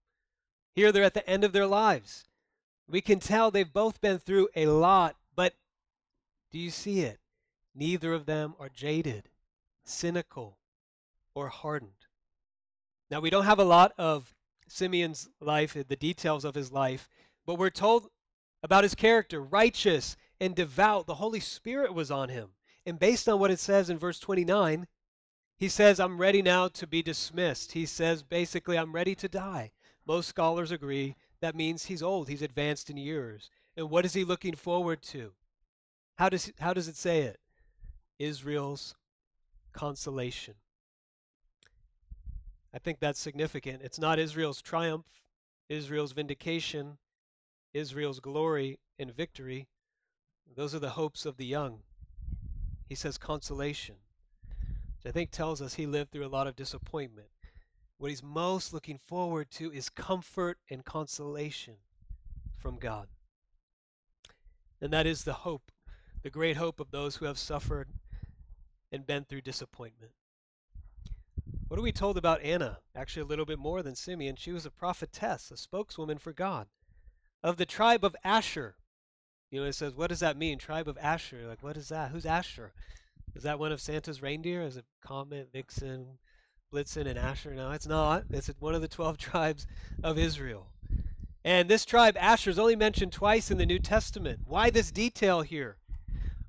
Here 0.74 0.92
they're 0.92 1.04
at 1.04 1.14
the 1.14 1.30
end 1.30 1.44
of 1.44 1.54
their 1.54 1.68
lives. 1.68 2.26
We 2.88 3.02
can 3.02 3.20
tell 3.20 3.52
they've 3.52 3.72
both 3.72 4.02
been 4.02 4.18
through 4.18 4.50
a 4.56 4.66
lot, 4.66 5.16
but 5.36 5.54
do 6.52 6.58
you 6.58 6.72
see 6.72 7.02
it? 7.02 7.20
Neither 7.76 8.14
of 8.14 8.26
them 8.26 8.56
are 8.60 8.70
jaded, 8.70 9.30
cynical, 9.84 10.58
or 11.36 11.50
hardened. 11.50 11.92
Now, 13.10 13.20
we 13.20 13.30
don't 13.30 13.46
have 13.46 13.60
a 13.60 13.64
lot 13.64 13.94
of 13.98 14.34
Simeon's 14.68 15.30
life, 15.40 15.74
the 15.74 15.96
details 15.96 16.46
of 16.46 16.56
his 16.56 16.72
life, 16.72 17.10
but 17.46 17.56
we're 17.56 17.70
told 17.70 18.10
about 18.64 18.84
his 18.84 18.96
character, 18.96 19.42
righteous 19.42 20.16
and 20.40 20.56
devout. 20.56 21.06
The 21.06 21.16
Holy 21.16 21.40
Spirit 21.40 21.94
was 21.94 22.10
on 22.10 22.30
him. 22.30 22.50
And 22.86 23.00
based 23.00 23.30
on 23.30 23.40
what 23.40 23.52
it 23.52 23.60
says 23.60 23.90
in 23.90 23.98
verse 23.98 24.20
29, 24.20 24.88
he 25.64 25.70
says, 25.70 25.98
I'm 25.98 26.18
ready 26.18 26.42
now 26.42 26.68
to 26.68 26.86
be 26.86 27.02
dismissed. 27.02 27.72
He 27.72 27.86
says, 27.86 28.22
basically, 28.22 28.78
I'm 28.78 28.92
ready 28.92 29.16
to 29.16 29.30
die. 29.30 29.72
Most 30.06 30.28
scholars 30.28 30.72
agree 30.72 31.16
that 31.40 31.56
means 31.56 31.86
he's 31.86 32.04
old, 32.04 32.28
he's 32.28 32.42
advanced 32.42 32.90
in 32.90 32.98
years. 32.98 33.50
And 33.78 33.90
what 33.90 34.04
is 34.04 34.14
he 34.14 34.26
looking 34.26 34.56
forward 34.56 35.02
to? 35.04 35.32
How 36.16 36.28
does, 36.28 36.52
how 36.60 36.74
does 36.74 36.90
it 36.90 36.98
say 36.98 37.22
it? 37.22 37.40
Israel's 38.20 38.96
consolation. 39.72 40.56
I 42.74 42.80
think 42.80 43.00
that's 43.00 43.22
significant. 43.22 43.84
It's 43.84 44.00
not 44.00 44.20
Israel's 44.20 44.62
triumph, 44.62 45.06
Israel's 45.70 46.12
vindication, 46.12 46.98
Israel's 47.74 48.20
glory 48.20 48.80
and 49.00 49.16
victory. 49.16 49.70
Those 50.58 50.76
are 50.76 50.80
the 50.80 50.90
hopes 50.90 51.26
of 51.26 51.38
the 51.38 51.46
young. 51.46 51.80
He 52.90 52.96
says 52.96 53.18
consolation, 53.18 53.96
which 55.04 55.12
I 55.12 55.14
think 55.14 55.32
tells 55.32 55.62
us 55.62 55.74
he 55.74 55.86
lived 55.86 56.12
through 56.12 56.26
a 56.26 56.28
lot 56.28 56.48
of 56.48 56.56
disappointment. 56.56 57.28
What 57.98 58.10
he's 58.10 58.24
most 58.24 58.74
looking 58.74 58.98
forward 58.98 59.52
to 59.52 59.72
is 59.72 59.90
comfort 59.90 60.58
and 60.70 60.84
consolation 60.84 61.76
from 62.58 62.78
God. 62.78 63.08
And 64.82 64.92
that 64.94 65.06
is 65.06 65.24
the 65.24 65.34
hope, 65.34 65.72
the 66.22 66.30
great 66.30 66.58
hope 66.58 66.80
of 66.80 66.92
those 66.92 67.18
who 67.18 67.26
have 67.26 67.38
suffered 67.38 67.90
and 68.92 69.06
been 69.06 69.26
through 69.26 69.42
disappointment. 69.42 70.12
What 71.68 71.80
are 71.80 71.84
we 71.84 71.92
told 71.92 72.18
about 72.18 72.42
Anna? 72.42 72.80
Actually, 72.96 73.24
a 73.24 73.26
little 73.28 73.46
bit 73.46 73.60
more 73.60 73.82
than 73.82 73.96
Simeon. 73.96 74.36
She 74.36 74.52
was 74.52 74.66
a 74.66 74.72
prophetess, 74.72 75.50
a 75.52 75.58
spokeswoman 75.58 76.18
for 76.18 76.32
God. 76.32 76.68
Of 77.42 77.58
the 77.58 77.66
tribe 77.66 78.06
of 78.06 78.16
Asher. 78.24 78.76
You 79.50 79.62
know, 79.62 79.68
it 79.68 79.74
says, 79.74 79.96
what 79.96 80.10
does 80.10 80.20
that 80.20 80.38
mean? 80.38 80.58
Tribe 80.58 80.88
of 80.88 80.98
Asher. 81.02 81.46
Like, 81.48 81.64
what 81.64 81.78
is 81.78 81.90
that? 81.90 82.12
Who's 82.12 82.26
Asher? 82.26 82.74
Is 83.36 83.44
that 83.44 83.60
one 83.60 83.72
of 83.72 83.82
Santa's 83.82 84.22
reindeer? 84.22 84.62
Is 84.62 84.78
it 84.78 84.86
Comet, 85.02 85.50
Vixen, 85.52 86.20
Blitzen, 86.72 87.08
and 87.08 87.18
Asher? 87.18 87.54
No, 87.54 87.72
it's 87.72 87.88
not. 87.88 88.26
It's 88.30 88.48
one 88.60 88.76
of 88.76 88.82
the 88.82 88.88
12 88.88 89.18
tribes 89.20 89.66
of 90.04 90.18
Israel. 90.18 90.68
And 91.44 91.70
this 91.70 91.86
tribe, 91.86 92.16
Asher, 92.18 92.52
is 92.52 92.60
only 92.60 92.76
mentioned 92.76 93.12
twice 93.12 93.52
in 93.52 93.58
the 93.58 93.66
New 93.66 93.80
Testament. 93.80 94.42
Why 94.46 94.70
this 94.70 94.92
detail 94.92 95.42
here? 95.42 95.78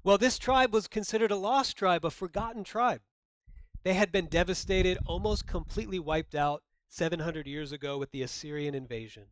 Well, 0.04 0.18
this 0.18 0.38
tribe 0.38 0.72
was 0.72 0.86
considered 0.86 1.30
a 1.30 1.36
lost 1.36 1.76
tribe, 1.76 2.04
a 2.04 2.10
forgotten 2.10 2.62
tribe. 2.62 3.00
They 3.82 3.94
had 3.94 4.12
been 4.12 4.26
devastated, 4.26 4.98
almost 5.06 5.46
completely 5.46 5.98
wiped 5.98 6.34
out 6.34 6.62
700 6.88 7.46
years 7.46 7.72
ago 7.72 7.98
with 7.98 8.12
the 8.12 8.22
Assyrian 8.22 8.74
invasion. 8.74 9.24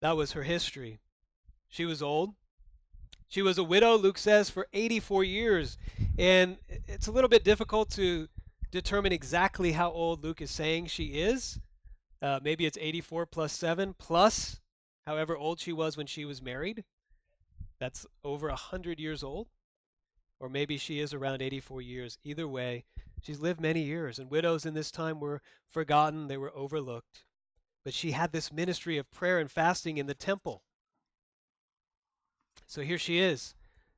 That 0.00 0.16
was 0.16 0.32
her 0.32 0.42
history. 0.42 0.98
She 1.68 1.84
was 1.84 2.02
old. 2.02 2.34
She 3.32 3.40
was 3.40 3.56
a 3.56 3.64
widow, 3.64 3.96
Luke 3.96 4.18
says, 4.18 4.50
for 4.50 4.68
84 4.74 5.24
years. 5.24 5.78
And 6.18 6.58
it's 6.86 7.06
a 7.06 7.10
little 7.10 7.30
bit 7.30 7.44
difficult 7.44 7.88
to 7.92 8.28
determine 8.70 9.10
exactly 9.10 9.72
how 9.72 9.90
old 9.90 10.22
Luke 10.22 10.42
is 10.42 10.50
saying 10.50 10.88
she 10.88 11.04
is. 11.04 11.58
Uh, 12.20 12.40
maybe 12.42 12.66
it's 12.66 12.76
84 12.78 13.24
plus 13.24 13.54
7 13.54 13.94
plus 13.98 14.60
however 15.06 15.34
old 15.34 15.60
she 15.60 15.72
was 15.72 15.96
when 15.96 16.06
she 16.06 16.26
was 16.26 16.42
married. 16.42 16.84
That's 17.80 18.04
over 18.22 18.48
100 18.48 19.00
years 19.00 19.22
old. 19.22 19.48
Or 20.38 20.50
maybe 20.50 20.76
she 20.76 21.00
is 21.00 21.14
around 21.14 21.40
84 21.40 21.80
years. 21.80 22.18
Either 22.24 22.46
way, 22.46 22.84
she's 23.22 23.40
lived 23.40 23.62
many 23.62 23.80
years. 23.80 24.18
And 24.18 24.30
widows 24.30 24.66
in 24.66 24.74
this 24.74 24.90
time 24.90 25.20
were 25.20 25.40
forgotten, 25.70 26.28
they 26.28 26.36
were 26.36 26.54
overlooked. 26.54 27.24
But 27.82 27.94
she 27.94 28.10
had 28.10 28.32
this 28.32 28.52
ministry 28.52 28.98
of 28.98 29.10
prayer 29.10 29.38
and 29.38 29.50
fasting 29.50 29.96
in 29.96 30.06
the 30.06 30.12
temple. 30.12 30.64
So 32.72 32.80
here 32.80 32.96
she 32.96 33.18
is, 33.18 33.54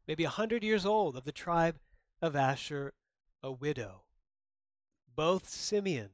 maybe 0.09 0.25
a 0.25 0.35
100 0.35 0.65
years 0.65 0.85
old, 0.85 1.17
of 1.17 1.23
the 1.23 1.31
tribe 1.31 1.79
of 2.21 2.35
Asher, 2.35 2.93
a 3.41 3.53
widow. 3.53 4.03
Both 5.15 5.49
Simeon 5.49 6.11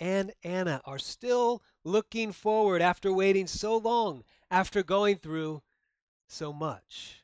and 0.00 0.32
Anna 0.42 0.82
are 0.84 0.98
still 0.98 1.62
looking 1.84 2.32
forward 2.32 2.82
after 2.82 3.12
waiting 3.12 3.46
so 3.46 3.76
long, 3.76 4.24
after 4.50 4.82
going 4.82 5.18
through 5.18 5.62
so 6.26 6.52
much. 6.52 7.22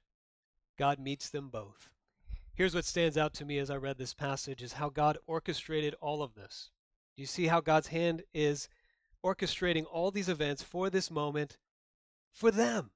God 0.78 1.00
meets 1.00 1.30
them 1.30 1.48
both. 1.48 1.90
Here's 2.54 2.72
what 2.72 2.84
stands 2.84 3.18
out 3.18 3.34
to 3.34 3.44
me 3.44 3.58
as 3.58 3.70
I 3.70 3.76
read 3.78 3.98
this 3.98 4.14
passage 4.14 4.62
is 4.62 4.74
how 4.74 4.88
God 4.88 5.18
orchestrated 5.26 5.96
all 6.00 6.22
of 6.22 6.36
this. 6.36 6.70
Do 7.16 7.24
you 7.24 7.26
see 7.26 7.48
how 7.48 7.60
God's 7.60 7.88
hand 7.88 8.22
is 8.32 8.68
orchestrating 9.24 9.84
all 9.90 10.12
these 10.12 10.28
events 10.28 10.62
for 10.62 10.90
this 10.90 11.10
moment 11.10 11.58
for 12.30 12.52
them, 12.52 12.92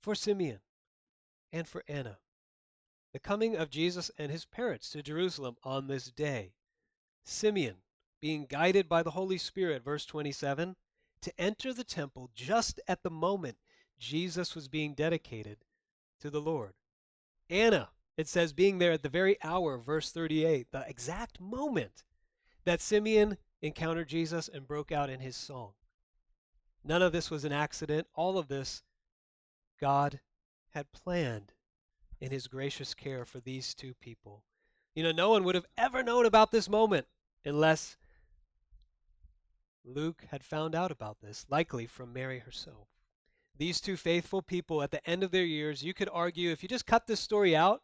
for 0.00 0.14
Simeon 0.14 0.60
and 1.52 1.66
for 1.66 1.84
Anna? 1.88 2.18
The 3.12 3.18
coming 3.18 3.56
of 3.56 3.70
Jesus 3.70 4.10
and 4.18 4.30
his 4.30 4.44
parents 4.44 4.90
to 4.90 5.02
Jerusalem 5.02 5.56
on 5.64 5.86
this 5.86 6.10
day. 6.10 6.52
Simeon 7.24 7.76
being 8.20 8.46
guided 8.46 8.88
by 8.88 9.02
the 9.02 9.12
Holy 9.12 9.38
Spirit, 9.38 9.84
verse 9.84 10.06
27, 10.06 10.76
to 11.22 11.40
enter 11.40 11.72
the 11.72 11.84
temple 11.84 12.30
just 12.34 12.80
at 12.88 13.02
the 13.02 13.10
moment 13.10 13.56
Jesus 13.98 14.54
was 14.54 14.68
being 14.68 14.94
dedicated 14.94 15.58
to 16.20 16.30
the 16.30 16.40
Lord. 16.40 16.74
Anna, 17.48 17.90
it 18.16 18.28
says, 18.28 18.52
being 18.52 18.78
there 18.78 18.92
at 18.92 19.02
the 19.02 19.08
very 19.08 19.36
hour, 19.42 19.78
verse 19.78 20.10
38, 20.10 20.70
the 20.70 20.84
exact 20.88 21.40
moment 21.40 22.04
that 22.64 22.80
Simeon 22.80 23.38
encountered 23.62 24.08
Jesus 24.08 24.48
and 24.48 24.66
broke 24.66 24.92
out 24.92 25.10
in 25.10 25.20
his 25.20 25.36
song. 25.36 25.72
None 26.84 27.02
of 27.02 27.12
this 27.12 27.30
was 27.30 27.44
an 27.44 27.52
accident. 27.52 28.06
All 28.14 28.38
of 28.38 28.48
this 28.48 28.82
God 29.80 30.20
had 30.76 30.92
planned 30.92 31.54
in 32.20 32.30
his 32.30 32.46
gracious 32.46 32.92
care 32.92 33.24
for 33.24 33.40
these 33.40 33.72
two 33.72 33.94
people. 33.94 34.44
You 34.94 35.04
know, 35.04 35.10
no 35.10 35.30
one 35.30 35.42
would 35.44 35.54
have 35.54 35.64
ever 35.78 36.02
known 36.02 36.26
about 36.26 36.52
this 36.52 36.68
moment 36.68 37.06
unless 37.46 37.96
Luke 39.86 40.26
had 40.30 40.44
found 40.44 40.74
out 40.74 40.90
about 40.90 41.16
this, 41.22 41.46
likely 41.48 41.86
from 41.86 42.12
Mary 42.12 42.40
herself. 42.40 42.88
These 43.56 43.80
two 43.80 43.96
faithful 43.96 44.42
people 44.42 44.82
at 44.82 44.90
the 44.90 45.08
end 45.08 45.22
of 45.22 45.30
their 45.30 45.46
years, 45.46 45.82
you 45.82 45.94
could 45.94 46.10
argue 46.12 46.50
if 46.50 46.62
you 46.62 46.68
just 46.68 46.84
cut 46.84 47.06
this 47.06 47.20
story 47.20 47.56
out 47.56 47.80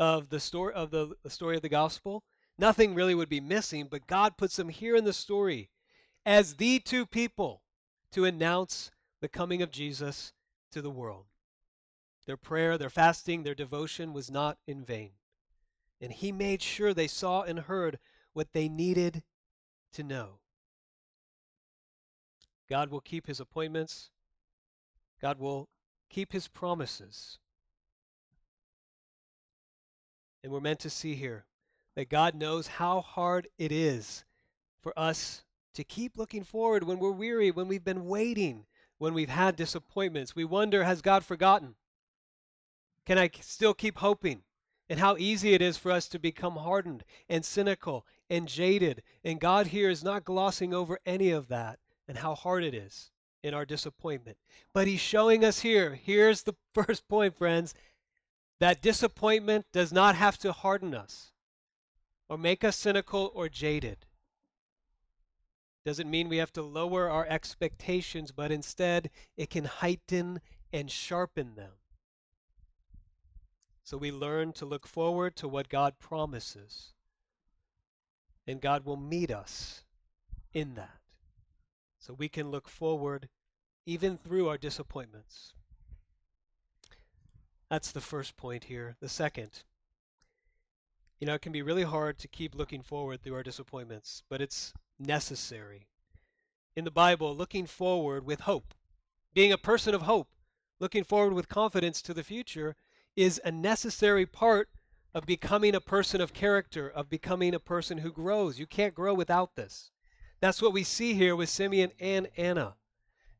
of 0.00 0.28
the 0.28 0.40
story 0.40 0.74
of 0.74 0.90
the, 0.90 1.14
the 1.22 1.30
story 1.30 1.54
of 1.54 1.62
the 1.62 1.68
gospel, 1.68 2.24
nothing 2.58 2.96
really 2.96 3.14
would 3.14 3.28
be 3.28 3.40
missing, 3.40 3.86
but 3.88 4.08
God 4.08 4.36
puts 4.36 4.56
them 4.56 4.70
here 4.70 4.96
in 4.96 5.04
the 5.04 5.12
story 5.12 5.70
as 6.26 6.56
the 6.56 6.80
two 6.80 7.06
people 7.06 7.62
to 8.10 8.24
announce 8.24 8.90
the 9.20 9.28
coming 9.28 9.62
of 9.62 9.70
Jesus 9.70 10.32
to 10.72 10.82
the 10.82 10.90
world. 10.90 11.26
Their 12.26 12.36
prayer, 12.36 12.78
their 12.78 12.90
fasting, 12.90 13.42
their 13.42 13.54
devotion 13.54 14.12
was 14.12 14.30
not 14.30 14.58
in 14.66 14.84
vain. 14.84 15.10
And 16.00 16.12
he 16.12 16.32
made 16.32 16.62
sure 16.62 16.92
they 16.92 17.06
saw 17.06 17.42
and 17.42 17.60
heard 17.60 17.98
what 18.32 18.52
they 18.52 18.68
needed 18.68 19.22
to 19.92 20.02
know. 20.02 20.38
God 22.68 22.90
will 22.90 23.00
keep 23.00 23.26
his 23.26 23.40
appointments. 23.40 24.10
God 25.20 25.38
will 25.38 25.68
keep 26.08 26.32
his 26.32 26.48
promises. 26.48 27.38
And 30.42 30.52
we're 30.52 30.60
meant 30.60 30.80
to 30.80 30.90
see 30.90 31.14
here 31.14 31.44
that 31.94 32.10
God 32.10 32.34
knows 32.34 32.66
how 32.66 33.00
hard 33.00 33.48
it 33.58 33.70
is 33.70 34.24
for 34.82 34.92
us 34.98 35.44
to 35.74 35.84
keep 35.84 36.16
looking 36.16 36.44
forward 36.44 36.84
when 36.84 36.98
we're 36.98 37.10
weary, 37.10 37.50
when 37.50 37.68
we've 37.68 37.84
been 37.84 38.06
waiting, 38.06 38.66
when 38.98 39.14
we've 39.14 39.28
had 39.28 39.56
disappointments. 39.56 40.36
We 40.36 40.44
wonder, 40.44 40.84
has 40.84 41.02
God 41.02 41.24
forgotten? 41.24 41.74
Can 43.06 43.18
I 43.18 43.30
still 43.40 43.74
keep 43.74 43.98
hoping? 43.98 44.42
And 44.88 45.00
how 45.00 45.16
easy 45.16 45.54
it 45.54 45.62
is 45.62 45.78
for 45.78 45.90
us 45.90 46.08
to 46.08 46.18
become 46.18 46.56
hardened 46.56 47.04
and 47.28 47.44
cynical 47.44 48.06
and 48.28 48.46
jaded. 48.46 49.02
And 49.24 49.40
God 49.40 49.68
here 49.68 49.88
is 49.88 50.04
not 50.04 50.24
glossing 50.24 50.74
over 50.74 50.98
any 51.06 51.30
of 51.30 51.48
that 51.48 51.78
and 52.06 52.18
how 52.18 52.34
hard 52.34 52.64
it 52.64 52.74
is 52.74 53.10
in 53.42 53.54
our 53.54 53.64
disappointment. 53.64 54.36
But 54.72 54.86
he's 54.86 55.00
showing 55.00 55.44
us 55.44 55.60
here, 55.60 55.94
here's 55.94 56.42
the 56.42 56.54
first 56.74 57.08
point, 57.08 57.36
friends, 57.36 57.74
that 58.60 58.82
disappointment 58.82 59.66
does 59.72 59.92
not 59.92 60.14
have 60.16 60.38
to 60.38 60.52
harden 60.52 60.94
us 60.94 61.32
or 62.28 62.38
make 62.38 62.64
us 62.64 62.76
cynical 62.76 63.30
or 63.34 63.48
jaded. 63.48 64.06
Doesn't 65.84 66.10
mean 66.10 66.28
we 66.28 66.38
have 66.38 66.52
to 66.54 66.62
lower 66.62 67.10
our 67.10 67.26
expectations, 67.26 68.32
but 68.32 68.50
instead 68.50 69.10
it 69.36 69.50
can 69.50 69.66
heighten 69.66 70.40
and 70.72 70.90
sharpen 70.90 71.54
them. 71.56 71.72
So 73.84 73.98
we 73.98 74.10
learn 74.10 74.52
to 74.54 74.64
look 74.64 74.86
forward 74.86 75.36
to 75.36 75.46
what 75.46 75.68
God 75.68 75.98
promises. 75.98 76.94
And 78.46 78.60
God 78.60 78.84
will 78.84 78.96
meet 78.96 79.30
us 79.30 79.84
in 80.52 80.74
that 80.74 81.00
so 81.98 82.14
we 82.14 82.28
can 82.28 82.50
look 82.50 82.68
forward 82.68 83.28
even 83.86 84.16
through 84.16 84.48
our 84.48 84.58
disappointments. 84.58 85.54
That's 87.70 87.92
the 87.92 88.00
first 88.00 88.36
point 88.36 88.64
here. 88.64 88.96
The 89.00 89.08
second, 89.08 89.64
you 91.18 91.26
know, 91.26 91.34
it 91.34 91.42
can 91.42 91.52
be 91.52 91.62
really 91.62 91.82
hard 91.82 92.18
to 92.18 92.28
keep 92.28 92.54
looking 92.54 92.82
forward 92.82 93.22
through 93.22 93.34
our 93.34 93.42
disappointments, 93.42 94.22
but 94.28 94.40
it's 94.40 94.72
necessary. 94.98 95.88
In 96.76 96.84
the 96.84 96.90
Bible, 96.90 97.34
looking 97.34 97.66
forward 97.66 98.24
with 98.26 98.40
hope, 98.40 98.74
being 99.32 99.52
a 99.52 99.58
person 99.58 99.94
of 99.94 100.02
hope, 100.02 100.28
looking 100.80 101.04
forward 101.04 101.34
with 101.34 101.48
confidence 101.48 102.02
to 102.02 102.14
the 102.14 102.24
future, 102.24 102.76
is 103.16 103.40
a 103.44 103.50
necessary 103.52 104.26
part 104.26 104.68
of 105.14 105.26
becoming 105.26 105.74
a 105.74 105.80
person 105.80 106.20
of 106.20 106.32
character, 106.32 106.88
of 106.88 107.08
becoming 107.08 107.54
a 107.54 107.60
person 107.60 107.98
who 107.98 108.12
grows. 108.12 108.58
You 108.58 108.66
can't 108.66 108.94
grow 108.94 109.14
without 109.14 109.54
this. 109.54 109.90
That's 110.40 110.60
what 110.60 110.72
we 110.72 110.84
see 110.84 111.14
here 111.14 111.36
with 111.36 111.48
Simeon 111.48 111.92
and 112.00 112.28
Anna. 112.36 112.74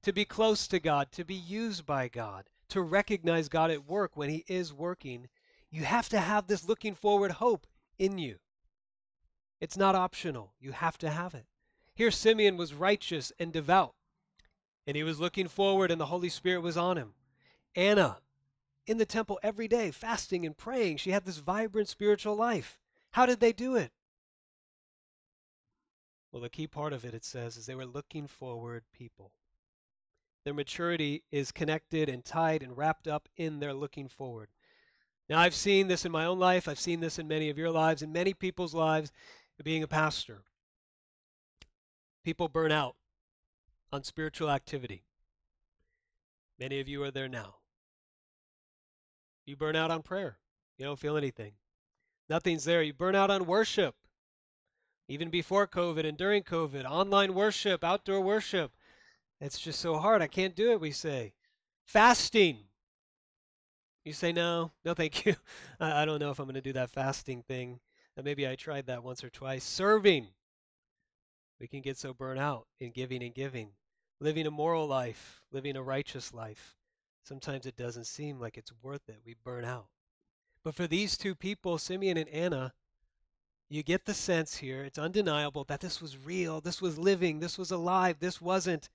To 0.03 0.13
be 0.13 0.25
close 0.25 0.69
to 0.69 0.79
God, 0.79 1.11
to 1.13 1.25
be 1.25 1.35
used 1.35 1.85
by 1.85 2.09
God, 2.09 2.45
to 2.69 2.83
recognize 2.83 3.49
God 3.49 3.71
at 3.71 3.87
work 3.87 4.17
when 4.17 4.31
He 4.31 4.45
is 4.47 4.73
working, 4.73 5.29
you 5.71 5.83
have 5.83 6.09
to 6.11 6.21
have 6.21 6.47
this 6.47 6.69
looking 6.69 6.95
forward 6.95 7.33
hope 7.33 7.67
in 7.99 8.19
you. 8.19 8.37
It's 9.61 9.77
not 9.77 9.95
optional. 9.95 10.53
You 10.61 10.73
have 10.73 10.99
to 10.99 11.11
have 11.11 11.35
it. 11.35 11.47
Here, 11.95 12.11
Simeon 12.11 12.57
was 12.57 12.75
righteous 12.75 13.33
and 13.39 13.53
devout, 13.53 13.95
and 14.87 14.97
he 14.97 15.03
was 15.03 15.21
looking 15.21 15.49
forward, 15.49 15.91
and 15.91 16.01
the 16.01 16.07
Holy 16.07 16.29
Spirit 16.29 16.61
was 16.61 16.77
on 16.77 16.99
him. 16.99 17.15
Anna, 17.75 18.19
in 18.87 18.99
the 18.99 19.07
temple 19.07 19.39
every 19.43 19.69
day, 19.69 19.91
fasting 19.91 20.45
and 20.45 20.57
praying, 20.57 20.99
she 20.99 21.11
had 21.11 21.25
this 21.25 21.39
vibrant 21.39 21.89
spiritual 21.89 22.37
life. 22.37 22.79
How 23.13 23.27
did 23.27 23.41
they 23.41 23.53
do 23.53 23.77
it? 23.77 23.93
Well, 26.33 26.43
the 26.43 26.49
key 26.49 26.67
part 26.67 26.93
of 26.93 27.05
it, 27.05 27.15
it 27.15 27.25
says, 27.25 27.57
is 27.57 27.67
they 27.67 27.77
were 27.77 27.87
looking 27.87 28.27
forward 28.27 28.83
people. 28.93 29.33
Their 30.45 30.55
maturity 30.55 31.23
is 31.31 31.53
connected 31.53 32.09
and 32.09 32.25
tied 32.25 32.63
and 32.63 32.77
wrapped 32.77 33.09
up 33.09 33.29
in 33.37 33.61
their 33.61 33.73
looking 33.73 34.09
forward. 34.09 34.49
Now, 35.29 35.39
I've 35.39 35.55
seen 35.55 35.89
this 35.89 36.05
in 36.05 36.13
my 36.13 36.27
own 36.27 36.39
life. 36.39 36.69
I've 36.69 36.79
seen 36.79 37.01
this 37.01 37.19
in 37.19 37.29
many 37.29 37.49
of 37.49 37.57
your 37.57 37.71
lives, 37.71 38.03
in 38.03 38.13
many 38.13 38.35
people's 38.35 38.75
lives, 38.75 39.11
being 39.63 39.83
a 39.83 39.89
pastor. 39.89 40.43
People 42.25 42.49
burn 42.49 42.73
out 42.73 42.97
on 43.93 44.03
spiritual 44.03 44.51
activity. 44.51 45.05
Many 46.59 46.81
of 46.81 46.89
you 46.89 47.03
are 47.05 47.11
there 47.11 47.29
now. 47.29 47.55
You 49.47 49.57
burn 49.57 49.77
out 49.77 49.91
on 49.91 50.03
prayer. 50.03 50.39
You 50.79 50.87
don't 50.87 50.99
feel 50.99 51.17
anything. 51.17 51.53
Nothing's 52.29 52.65
there. 52.65 52.83
You 52.83 52.93
burn 52.93 53.15
out 53.15 53.31
on 53.31 53.47
worship 53.47 53.95
even 55.09 55.31
before 55.31 55.67
COVID 55.67 56.07
and 56.07 56.17
during 56.17 56.43
COVID, 56.43 56.85
online 56.85 57.35
worship, 57.35 57.85
outdoor 57.85 58.21
worship. 58.21 58.73
It's 59.41 59.59
just 59.59 59.81
so 59.81 59.99
hard. 59.99 60.23
I 60.23 60.27
can't 60.27 60.57
do 60.57 60.73
it, 60.73 60.81
we 60.81 60.93
say. 60.93 61.35
Fasting. 61.85 62.59
You 64.05 64.13
say, 64.13 64.33
no, 64.33 64.73
no, 64.85 64.95
thank 64.95 65.27
you. 65.27 65.35
I, 65.81 66.03
I 66.03 66.05
don't 66.05 66.21
know 66.21 66.31
if 66.31 66.39
I'm 66.39 66.47
going 66.47 66.55
to 66.55 66.61
do 66.61 66.73
that 66.75 66.91
fasting 66.91 67.43
thing. 67.43 67.81
maybe 68.23 68.49
I 68.49 68.55
tried 68.55 68.87
that 68.87 69.03
once 69.03 69.23
or 69.23 69.31
twice. 69.31 69.65
Serving. 69.65 70.29
We 71.61 71.67
can 71.67 71.83
get 71.83 71.97
so 71.97 72.15
burnt 72.15 72.41
out 72.41 72.67
in 72.81 72.91
giving 72.91 73.23
and 73.23 73.35
giving. 73.35 73.71
Living 74.21 74.47
a 74.47 74.51
moral 74.51 74.87
life, 74.87 75.43
living 75.53 75.77
a 75.77 75.83
righteous 75.83 76.33
life. 76.33 76.77
Sometimes 77.25 77.65
it 77.65 77.77
doesn't 77.77 78.07
seem 78.07 78.39
like 78.39 78.59
it's 78.59 78.73
worth 78.83 79.09
it. 79.09 79.21
We 79.25 79.35
burn 79.43 79.65
out. 79.65 79.87
But 80.63 80.75
for 80.75 80.87
these 80.87 81.17
two 81.17 81.35
people, 81.35 81.79
Simeon 81.79 82.19
and 82.19 82.29
Anna, 82.29 82.75
you 83.71 83.83
get 83.83 84.05
the 84.05 84.15
sense 84.15 84.59
here, 84.59 84.85
it's 84.85 84.99
undeniable 84.99 85.65
that 85.65 85.81
this 85.81 86.01
was 86.01 86.19
real, 86.19 86.61
this 86.61 86.83
was 86.83 86.99
living, 86.99 87.41
this 87.41 87.59
was 87.59 87.71
alive, 87.71 88.19
this 88.21 88.41
wasn't 88.41 88.91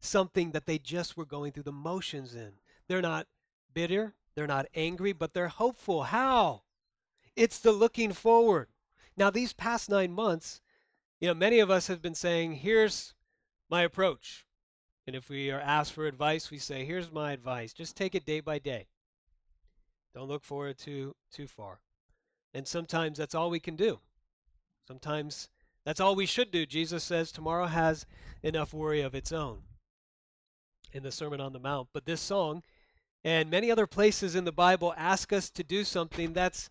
something 0.00 0.50
that 0.52 0.66
they 0.66 0.78
just 0.78 1.16
were 1.16 1.26
going 1.26 1.52
through 1.52 1.62
the 1.62 1.72
motions 1.72 2.34
in. 2.34 2.52
They're 2.88 3.02
not 3.02 3.26
bitter, 3.72 4.14
they're 4.34 4.46
not 4.46 4.66
angry, 4.74 5.12
but 5.12 5.34
they're 5.34 5.48
hopeful. 5.48 6.04
How? 6.04 6.62
It's 7.36 7.58
the 7.58 7.72
looking 7.72 8.12
forward. 8.12 8.68
Now, 9.16 9.30
these 9.30 9.52
past 9.52 9.90
nine 9.90 10.12
months, 10.12 10.60
you 11.20 11.28
know, 11.28 11.34
many 11.34 11.60
of 11.60 11.70
us 11.70 11.86
have 11.88 12.02
been 12.02 12.14
saying, 12.14 12.54
here's 12.54 13.14
my 13.70 13.82
approach. 13.82 14.46
And 15.06 15.14
if 15.14 15.28
we 15.28 15.50
are 15.50 15.60
asked 15.60 15.92
for 15.92 16.06
advice, 16.06 16.50
we 16.50 16.58
say, 16.58 16.84
here's 16.84 17.12
my 17.12 17.32
advice. 17.32 17.72
Just 17.72 17.96
take 17.96 18.14
it 18.14 18.24
day 18.24 18.40
by 18.40 18.58
day. 18.58 18.86
Don't 20.14 20.28
look 20.28 20.44
forward 20.44 20.78
too 20.78 21.14
too 21.32 21.46
far. 21.46 21.80
And 22.54 22.66
sometimes 22.66 23.18
that's 23.18 23.34
all 23.34 23.50
we 23.50 23.60
can 23.60 23.76
do. 23.76 23.98
Sometimes 24.86 25.48
that's 25.84 26.00
all 26.00 26.14
we 26.14 26.26
should 26.26 26.50
do. 26.50 26.64
Jesus 26.64 27.02
says 27.02 27.32
tomorrow 27.32 27.66
has 27.66 28.06
enough 28.42 28.72
worry 28.72 29.00
of 29.00 29.14
its 29.14 29.32
own 29.32 29.62
in 30.92 31.02
the 31.02 31.12
Sermon 31.12 31.40
on 31.40 31.52
the 31.52 31.58
Mount. 31.58 31.88
But 31.92 32.06
this 32.06 32.20
song 32.20 32.62
and 33.24 33.50
many 33.50 33.70
other 33.70 33.86
places 33.86 34.34
in 34.36 34.44
the 34.44 34.52
Bible 34.52 34.94
ask 34.96 35.32
us 35.32 35.50
to 35.50 35.64
do 35.64 35.82
something 35.82 36.32
that's 36.32 36.70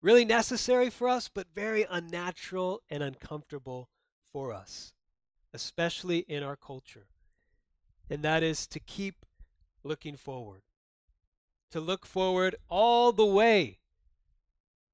really 0.00 0.24
necessary 0.24 0.88
for 0.88 1.08
us, 1.08 1.28
but 1.28 1.48
very 1.54 1.84
unnatural 1.90 2.80
and 2.88 3.02
uncomfortable 3.02 3.88
for 4.32 4.52
us, 4.52 4.92
especially 5.52 6.18
in 6.20 6.42
our 6.42 6.56
culture. 6.56 7.06
And 8.10 8.22
that 8.22 8.42
is 8.42 8.66
to 8.68 8.80
keep 8.80 9.26
looking 9.82 10.16
forward, 10.16 10.62
to 11.70 11.80
look 11.80 12.06
forward 12.06 12.56
all 12.68 13.12
the 13.12 13.26
way 13.26 13.78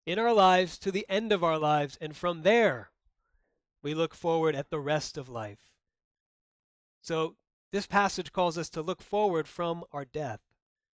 in 0.07 0.19
our 0.19 0.33
lives 0.33 0.79
to 0.79 0.93
the 0.93 1.07
end 1.09 1.33
of 1.33 1.43
our 1.43 1.59
lives, 1.59 1.97
and 2.01 2.17
from 2.17 2.43
there, 2.43 2.91
we 3.83 3.95
look 3.95 4.15
forward 4.15 4.55
at 4.55 4.71
the 4.71 4.81
rest 4.81 5.17
of 5.17 5.29
life. 5.29 5.73
So, 7.01 7.37
this 7.71 7.87
passage 7.87 8.33
calls 8.33 8.57
us 8.57 8.71
to 8.71 8.83
look 8.83 9.03
forward 9.03 9.49
from 9.49 9.85
our 9.93 10.05
death, 10.05 10.41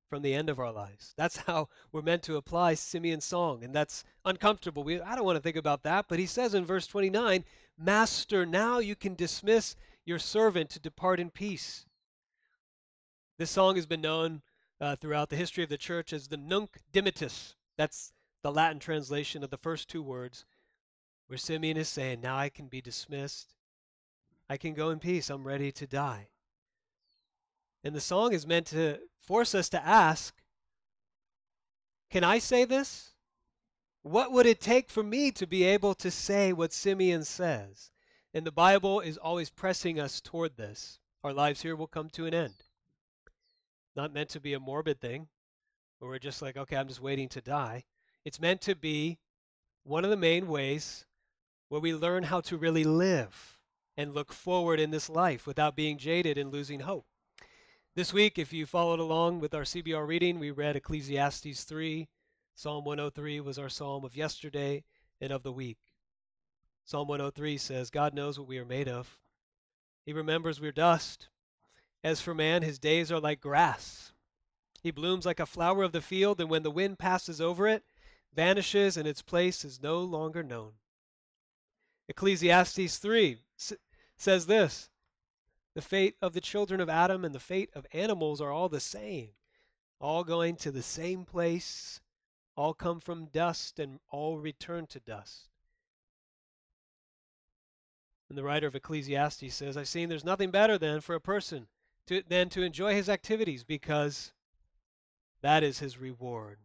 from 0.09 0.21
the 0.21 0.33
end 0.33 0.49
of 0.49 0.59
our 0.59 0.71
lives. 0.71 1.13
That's 1.17 1.37
how 1.37 1.69
we're 1.91 2.01
meant 2.01 2.23
to 2.23 2.35
apply 2.35 2.75
Simeon's 2.75 3.25
song, 3.25 3.63
and 3.63 3.73
that's 3.73 4.03
uncomfortable. 4.25 4.83
We, 4.83 5.01
I 5.01 5.15
don't 5.15 5.25
want 5.25 5.37
to 5.37 5.41
think 5.41 5.55
about 5.55 5.83
that, 5.83 6.05
but 6.07 6.19
he 6.19 6.25
says 6.25 6.53
in 6.53 6.65
verse 6.65 6.87
29 6.87 7.43
Master, 7.79 8.45
now 8.45 8.79
you 8.79 8.95
can 8.95 9.15
dismiss 9.15 9.75
your 10.05 10.19
servant 10.19 10.69
to 10.71 10.79
depart 10.79 11.19
in 11.19 11.29
peace. 11.29 11.86
This 13.37 13.51
song 13.51 13.75
has 13.75 13.85
been 13.85 14.01
known 14.01 14.41
uh, 14.81 14.95
throughout 14.95 15.29
the 15.29 15.35
history 15.35 15.63
of 15.63 15.69
the 15.69 15.77
church 15.77 16.11
as 16.11 16.27
the 16.27 16.37
Nunc 16.37 16.79
Dimittis. 16.91 17.53
That's 17.77 18.11
the 18.41 18.51
Latin 18.51 18.79
translation 18.79 19.43
of 19.43 19.51
the 19.51 19.59
first 19.59 19.87
two 19.87 20.01
words, 20.01 20.43
where 21.27 21.37
Simeon 21.37 21.77
is 21.77 21.87
saying, 21.87 22.19
Now 22.19 22.35
I 22.35 22.49
can 22.49 22.67
be 22.67 22.81
dismissed. 22.81 23.53
I 24.49 24.57
can 24.57 24.73
go 24.73 24.89
in 24.89 24.97
peace. 24.97 25.29
I'm 25.29 25.45
ready 25.45 25.71
to 25.73 25.85
die. 25.85 26.29
And 27.83 27.93
the 27.93 28.01
song 28.01 28.33
is 28.33 28.47
meant 28.47 28.65
to 28.67 29.01
force 29.19 29.53
us 29.53 29.69
to 29.69 29.85
ask 29.85 30.33
Can 32.09 32.23
I 32.23 32.39
say 32.39 32.65
this? 32.65 33.11
What 34.01 34.31
would 34.31 34.47
it 34.47 34.61
take 34.61 34.89
for 34.89 35.03
me 35.03 35.29
to 35.33 35.45
be 35.45 35.63
able 35.63 35.93
to 35.95 36.09
say 36.09 36.53
what 36.53 36.73
Simeon 36.73 37.23
says? 37.23 37.91
And 38.33 38.47
the 38.47 38.51
Bible 38.51 38.99
is 38.99 39.17
always 39.17 39.51
pressing 39.51 39.99
us 39.99 40.21
toward 40.21 40.57
this. 40.57 40.97
Our 41.23 41.33
lives 41.33 41.61
here 41.61 41.75
will 41.75 41.87
come 41.87 42.09
to 42.11 42.25
an 42.25 42.33
end. 42.33 42.63
Not 43.97 44.13
meant 44.13 44.29
to 44.29 44.39
be 44.39 44.53
a 44.53 44.59
morbid 44.59 45.01
thing, 45.01 45.27
where 45.97 46.11
we're 46.11 46.19
just 46.19 46.43
like, 46.43 46.55
okay, 46.55 46.75
I'm 46.75 46.87
just 46.87 47.01
waiting 47.01 47.27
to 47.29 47.41
die. 47.41 47.83
It's 48.23 48.39
meant 48.39 48.61
to 48.61 48.75
be 48.75 49.17
one 49.83 50.03
of 50.03 50.11
the 50.11 50.15
main 50.15 50.47
ways 50.47 51.05
where 51.69 51.81
we 51.81 51.95
learn 51.95 52.21
how 52.21 52.41
to 52.41 52.57
really 52.57 52.83
live 52.83 53.57
and 53.97 54.13
look 54.13 54.31
forward 54.31 54.79
in 54.79 54.91
this 54.91 55.09
life 55.09 55.47
without 55.47 55.75
being 55.75 55.97
jaded 55.97 56.37
and 56.37 56.53
losing 56.53 56.81
hope. 56.81 57.07
This 57.95 58.13
week, 58.13 58.37
if 58.37 58.53
you 58.53 58.67
followed 58.67 58.99
along 58.99 59.39
with 59.39 59.55
our 59.55 59.63
CBR 59.63 60.07
reading, 60.07 60.37
we 60.37 60.51
read 60.51 60.75
Ecclesiastes 60.75 61.63
3. 61.63 62.07
Psalm 62.53 62.85
103 62.85 63.39
was 63.39 63.57
our 63.57 63.69
psalm 63.69 64.05
of 64.05 64.15
yesterday 64.15 64.83
and 65.19 65.31
of 65.31 65.41
the 65.41 65.51
week. 65.51 65.79
Psalm 66.85 67.07
103 67.07 67.57
says, 67.57 67.89
God 67.89 68.13
knows 68.13 68.37
what 68.37 68.47
we 68.47 68.59
are 68.59 68.65
made 68.65 68.87
of. 68.87 69.17
He 70.05 70.13
remembers 70.13 70.61
we're 70.61 70.71
dust. 70.71 71.29
As 72.03 72.21
for 72.21 72.33
man, 72.33 72.61
his 72.61 72.79
days 72.79 73.11
are 73.11 73.19
like 73.19 73.41
grass. 73.41 74.13
He 74.81 74.91
blooms 74.91 75.25
like 75.25 75.39
a 75.39 75.45
flower 75.45 75.83
of 75.83 75.91
the 75.91 76.01
field, 76.01 76.39
and 76.39 76.49
when 76.49 76.63
the 76.63 76.71
wind 76.71 76.99
passes 76.99 77.41
over 77.41 77.67
it, 77.67 77.83
vanishes 78.33 78.95
and 78.97 79.07
its 79.07 79.21
place 79.21 79.65
is 79.65 79.81
no 79.81 79.99
longer 79.99 80.43
known. 80.43 80.73
Ecclesiastes 82.07 82.97
3 82.97 83.39
says 84.15 84.45
this 84.45 84.89
The 85.73 85.81
fate 85.81 86.15
of 86.21 86.33
the 86.33 86.41
children 86.41 86.79
of 86.79 86.89
Adam 86.89 87.25
and 87.25 87.33
the 87.33 87.39
fate 87.39 87.71
of 87.73 87.87
animals 87.91 88.39
are 88.39 88.51
all 88.51 88.69
the 88.69 88.79
same, 88.79 89.31
all 89.99 90.23
going 90.23 90.55
to 90.57 90.71
the 90.71 90.83
same 90.83 91.25
place, 91.25 91.99
all 92.55 92.73
come 92.73 92.99
from 92.99 93.25
dust, 93.25 93.79
and 93.79 93.99
all 94.09 94.37
return 94.37 94.85
to 94.87 94.99
dust. 94.99 95.49
And 98.29 98.37
the 98.37 98.43
writer 98.43 98.67
of 98.67 98.75
Ecclesiastes 98.75 99.53
says, 99.53 99.75
I've 99.75 99.87
seen 99.87 100.09
there's 100.09 100.23
nothing 100.23 100.51
better 100.51 100.77
than 100.77 101.01
for 101.01 101.15
a 101.15 101.21
person 101.21 101.67
to, 102.07 102.23
than 102.27 102.49
to 102.49 102.63
enjoy 102.63 102.93
his 102.93 103.09
activities 103.09 103.63
because 103.63 104.33
that 105.41 105.63
is 105.63 105.79
his 105.79 105.99
reward. 105.99 106.57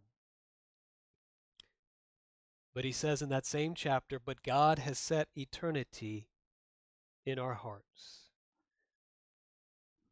But 2.74 2.84
he 2.84 2.92
says 2.92 3.20
in 3.20 3.28
that 3.28 3.44
same 3.44 3.74
chapter, 3.74 4.18
but 4.18 4.42
God 4.42 4.78
has 4.78 4.98
set 4.98 5.28
eternity 5.36 6.26
in 7.26 7.38
our 7.38 7.54
hearts. 7.54 8.30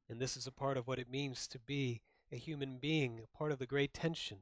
And 0.08 0.20
this 0.20 0.36
is 0.36 0.46
a 0.46 0.52
part 0.52 0.76
of 0.76 0.86
what 0.86 0.98
it 0.98 1.10
means 1.10 1.46
to 1.48 1.58
be 1.58 2.02
a 2.32 2.36
human 2.36 2.78
being, 2.78 3.20
a 3.20 3.38
part 3.38 3.52
of 3.52 3.58
the 3.58 3.66
great 3.66 3.94
tension. 3.94 4.38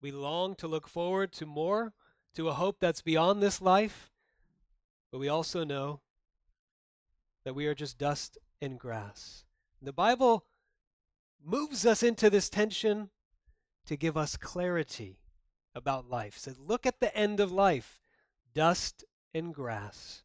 We 0.00 0.12
long 0.12 0.54
to 0.56 0.68
look 0.68 0.88
forward 0.88 1.32
to 1.32 1.46
more, 1.46 1.92
to 2.34 2.48
a 2.48 2.54
hope 2.54 2.78
that's 2.80 3.02
beyond 3.02 3.42
this 3.42 3.60
life, 3.60 4.10
but 5.10 5.18
we 5.18 5.28
also 5.28 5.64
know 5.64 6.00
that 7.44 7.54
we 7.54 7.66
are 7.66 7.74
just 7.74 7.98
dust 7.98 8.38
and 8.60 8.78
grass. 8.78 9.44
The 9.84 9.92
Bible 9.92 10.44
moves 11.44 11.84
us 11.84 12.02
into 12.02 12.30
this 12.30 12.48
tension 12.48 13.10
to 13.86 13.96
give 13.96 14.16
us 14.16 14.36
clarity 14.36 15.18
about 15.74 16.08
life. 16.08 16.38
Said, 16.38 16.56
look 16.58 16.86
at 16.86 17.00
the 17.00 17.14
end 17.16 17.40
of 17.40 17.52
life, 17.52 18.00
dust 18.54 19.04
and 19.34 19.52
grass, 19.52 20.22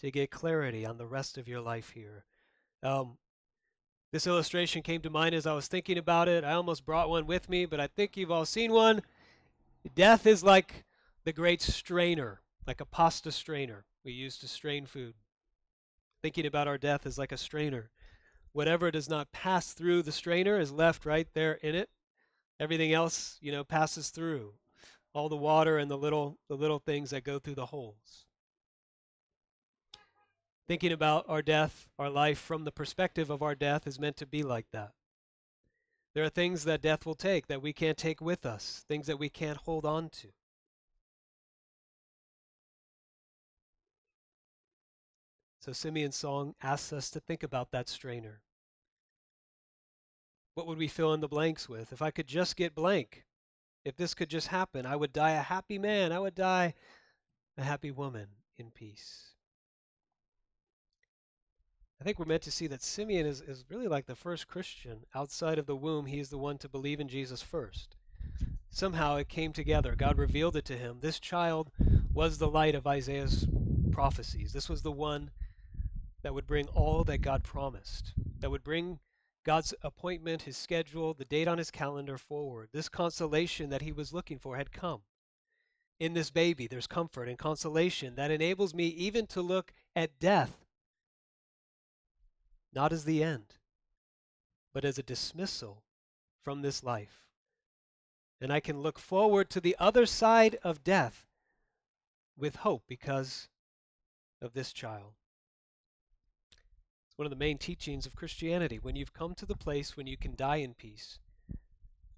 to 0.00 0.10
get 0.10 0.30
clarity 0.30 0.86
on 0.86 0.98
the 0.98 1.06
rest 1.06 1.36
of 1.36 1.48
your 1.48 1.60
life 1.60 1.90
here. 1.90 2.24
Um, 2.82 3.18
this 4.12 4.26
illustration 4.26 4.82
came 4.82 5.00
to 5.00 5.10
mind 5.10 5.34
as 5.34 5.46
I 5.46 5.54
was 5.54 5.68
thinking 5.68 5.98
about 5.98 6.28
it. 6.28 6.44
I 6.44 6.52
almost 6.52 6.84
brought 6.84 7.08
one 7.08 7.26
with 7.26 7.48
me, 7.48 7.64
but 7.64 7.80
I 7.80 7.86
think 7.86 8.16
you've 8.16 8.30
all 8.30 8.44
seen 8.44 8.72
one. 8.72 9.02
Death 9.94 10.26
is 10.26 10.44
like 10.44 10.84
the 11.24 11.32
great 11.32 11.62
strainer, 11.62 12.40
like 12.66 12.80
a 12.80 12.84
pasta 12.84 13.32
strainer 13.32 13.84
we 14.04 14.12
use 14.12 14.36
to 14.38 14.48
strain 14.48 14.86
food. 14.86 15.14
thinking 16.22 16.46
about 16.46 16.68
our 16.68 16.78
death 16.78 17.04
is 17.04 17.18
like 17.18 17.32
a 17.32 17.36
strainer. 17.36 17.90
Whatever 18.52 18.90
does 18.90 19.08
not 19.08 19.32
pass 19.32 19.72
through 19.72 20.02
the 20.02 20.12
strainer 20.12 20.58
is 20.58 20.70
left 20.70 21.06
right 21.06 21.28
there 21.32 21.54
in 21.54 21.74
it. 21.74 21.88
Everything 22.60 22.92
else, 22.92 23.38
you 23.40 23.50
know, 23.50 23.64
passes 23.64 24.10
through. 24.10 24.54
All 25.14 25.28
the 25.28 25.36
water 25.36 25.78
and 25.78 25.90
the 25.90 25.98
little 25.98 26.38
the 26.48 26.56
little 26.56 26.78
things 26.78 27.10
that 27.10 27.24
go 27.24 27.38
through 27.38 27.54
the 27.54 27.66
holes. 27.66 28.26
Thinking 30.68 30.92
about 30.92 31.24
our 31.28 31.42
death, 31.42 31.88
our 31.98 32.08
life 32.08 32.38
from 32.38 32.64
the 32.64 32.72
perspective 32.72 33.30
of 33.30 33.42
our 33.42 33.54
death 33.54 33.86
is 33.86 33.98
meant 33.98 34.16
to 34.18 34.26
be 34.26 34.42
like 34.42 34.66
that. 34.72 34.92
There 36.14 36.24
are 36.24 36.30
things 36.30 36.64
that 36.64 36.82
death 36.82 37.04
will 37.04 37.14
take 37.14 37.46
that 37.46 37.62
we 37.62 37.72
can't 37.72 37.98
take 37.98 38.20
with 38.20 38.46
us, 38.46 38.84
things 38.88 39.06
that 39.06 39.18
we 39.18 39.28
can't 39.28 39.56
hold 39.58 39.84
on 39.84 40.08
to. 40.10 40.28
So 45.64 45.72
Simeon's 45.72 46.16
song 46.16 46.56
asks 46.60 46.92
us 46.92 47.08
to 47.10 47.20
think 47.20 47.44
about 47.44 47.70
that 47.70 47.88
strainer. 47.88 48.40
What 50.54 50.66
would 50.66 50.76
we 50.76 50.88
fill 50.88 51.14
in 51.14 51.20
the 51.20 51.28
blanks 51.28 51.68
with? 51.68 51.92
If 51.92 52.02
I 52.02 52.10
could 52.10 52.26
just 52.26 52.56
get 52.56 52.74
blank, 52.74 53.24
if 53.84 53.96
this 53.96 54.12
could 54.12 54.28
just 54.28 54.48
happen, 54.48 54.86
I 54.86 54.96
would 54.96 55.12
die 55.12 55.30
a 55.30 55.40
happy 55.40 55.78
man. 55.78 56.10
I 56.10 56.18
would 56.18 56.34
die 56.34 56.74
a 57.56 57.62
happy 57.62 57.92
woman 57.92 58.26
in 58.58 58.72
peace. 58.72 59.28
I 62.00 62.04
think 62.04 62.18
we're 62.18 62.24
meant 62.24 62.42
to 62.42 62.50
see 62.50 62.66
that 62.66 62.82
Simeon 62.82 63.24
is, 63.24 63.40
is 63.40 63.64
really 63.68 63.86
like 63.86 64.06
the 64.06 64.16
first 64.16 64.48
Christian. 64.48 65.04
Outside 65.14 65.60
of 65.60 65.66
the 65.66 65.76
womb, 65.76 66.06
he 66.06 66.18
is 66.18 66.30
the 66.30 66.38
one 66.38 66.58
to 66.58 66.68
believe 66.68 66.98
in 66.98 67.06
Jesus 67.06 67.40
first. 67.40 67.94
Somehow 68.68 69.14
it 69.14 69.28
came 69.28 69.52
together. 69.52 69.94
God 69.94 70.18
revealed 70.18 70.56
it 70.56 70.64
to 70.64 70.76
him. 70.76 70.98
This 71.00 71.20
child 71.20 71.70
was 72.12 72.38
the 72.38 72.50
light 72.50 72.74
of 72.74 72.88
Isaiah's 72.88 73.46
prophecies. 73.92 74.52
This 74.52 74.68
was 74.68 74.82
the 74.82 74.90
one 74.90 75.30
that 76.22 76.34
would 76.34 76.46
bring 76.46 76.68
all 76.68 77.04
that 77.04 77.18
God 77.18 77.42
promised, 77.42 78.14
that 78.40 78.50
would 78.50 78.64
bring 78.64 79.00
God's 79.44 79.74
appointment, 79.82 80.42
his 80.42 80.56
schedule, 80.56 81.14
the 81.14 81.24
date 81.24 81.48
on 81.48 81.58
his 81.58 81.70
calendar 81.70 82.16
forward. 82.16 82.68
This 82.72 82.88
consolation 82.88 83.70
that 83.70 83.82
he 83.82 83.92
was 83.92 84.12
looking 84.12 84.38
for 84.38 84.56
had 84.56 84.72
come. 84.72 85.02
In 85.98 86.14
this 86.14 86.30
baby, 86.30 86.66
there's 86.66 86.86
comfort 86.86 87.28
and 87.28 87.38
consolation 87.38 88.14
that 88.16 88.30
enables 88.30 88.74
me 88.74 88.86
even 88.86 89.26
to 89.28 89.42
look 89.42 89.72
at 89.96 90.18
death 90.18 90.62
not 92.72 92.92
as 92.92 93.04
the 93.04 93.22
end, 93.22 93.58
but 94.72 94.84
as 94.84 94.98
a 94.98 95.02
dismissal 95.02 95.82
from 96.42 96.62
this 96.62 96.82
life. 96.82 97.26
And 98.40 98.52
I 98.52 98.60
can 98.60 98.80
look 98.80 98.98
forward 98.98 99.50
to 99.50 99.60
the 99.60 99.76
other 99.78 100.06
side 100.06 100.56
of 100.62 100.82
death 100.82 101.26
with 102.36 102.56
hope 102.56 102.84
because 102.88 103.48
of 104.40 104.54
this 104.54 104.72
child. 104.72 105.12
It's 107.12 107.18
one 107.18 107.26
of 107.26 107.30
the 107.30 107.36
main 107.36 107.58
teachings 107.58 108.06
of 108.06 108.16
Christianity. 108.16 108.78
When 108.80 108.96
you've 108.96 109.12
come 109.12 109.34
to 109.34 109.44
the 109.44 109.54
place 109.54 109.98
when 109.98 110.06
you 110.06 110.16
can 110.16 110.34
die 110.34 110.56
in 110.56 110.72
peace, 110.72 111.18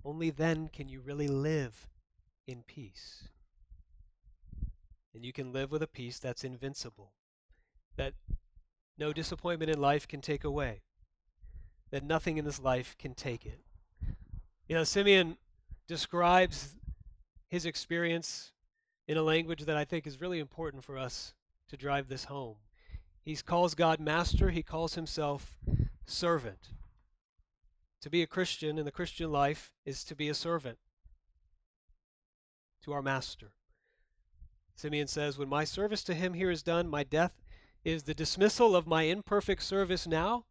only 0.05 0.31
then 0.31 0.69
can 0.69 0.89
you 0.89 1.01
really 1.01 1.27
live 1.27 1.89
in 2.47 2.63
peace. 2.63 3.25
And 5.13 5.25
you 5.25 5.33
can 5.33 5.53
live 5.53 5.73
with 5.73 5.83
a 5.83 5.89
peace 5.89 6.21
that's 6.21 6.45
invincible, 6.45 7.11
that 7.97 8.13
no 8.97 9.13
disappointment 9.13 9.69
in 9.69 9.81
life 9.81 10.07
can 10.07 10.21
take 10.21 10.45
away, 10.45 10.83
that 11.91 12.05
nothing 12.05 12.39
in 12.39 12.45
this 12.45 12.61
life 12.61 12.95
can 12.97 13.15
take 13.15 13.45
it. 13.45 13.63
You 14.69 14.77
know, 14.77 14.85
Simeon 14.85 15.39
describes 15.89 16.77
his 17.49 17.67
experience 17.67 18.53
in 19.09 19.17
a 19.17 19.23
language 19.25 19.65
that 19.65 19.77
I 19.77 19.85
think 19.85 20.07
is 20.07 20.21
really 20.21 20.39
important 20.39 20.85
for 20.85 20.97
us 20.97 21.35
to 21.71 21.77
drive 21.77 22.07
this 22.07 22.27
home. 22.27 22.59
He 23.25 23.37
calls 23.37 23.75
God 23.75 24.01
master, 24.01 24.51
he 24.51 24.63
calls 24.63 24.95
himself 24.95 25.57
servant. 26.07 26.69
To 28.03 28.11
be 28.11 28.23
a 28.23 28.27
Christian 28.27 28.79
in 28.79 28.85
the 28.85 28.93
Christian 28.93 29.33
life 29.33 29.73
is 29.87 30.05
to 30.05 30.15
be 30.15 30.29
a 30.29 30.35
servant 30.35 30.79
to 32.83 32.93
our 32.93 33.01
master. 33.01 33.53
Simeon 34.75 35.07
says, 35.07 35.39
When 35.39 35.49
my 35.49 35.65
service 35.65 36.05
to 36.05 36.15
him 36.15 36.35
here 36.35 36.51
is 36.51 36.63
done, 36.63 36.89
my 36.89 37.03
death 37.03 37.33
is 37.83 38.03
the 38.03 38.15
dismissal 38.15 38.77
of 38.77 38.87
my 38.87 39.05
imperfect 39.05 39.63
service 39.63 40.07
now 40.07 40.45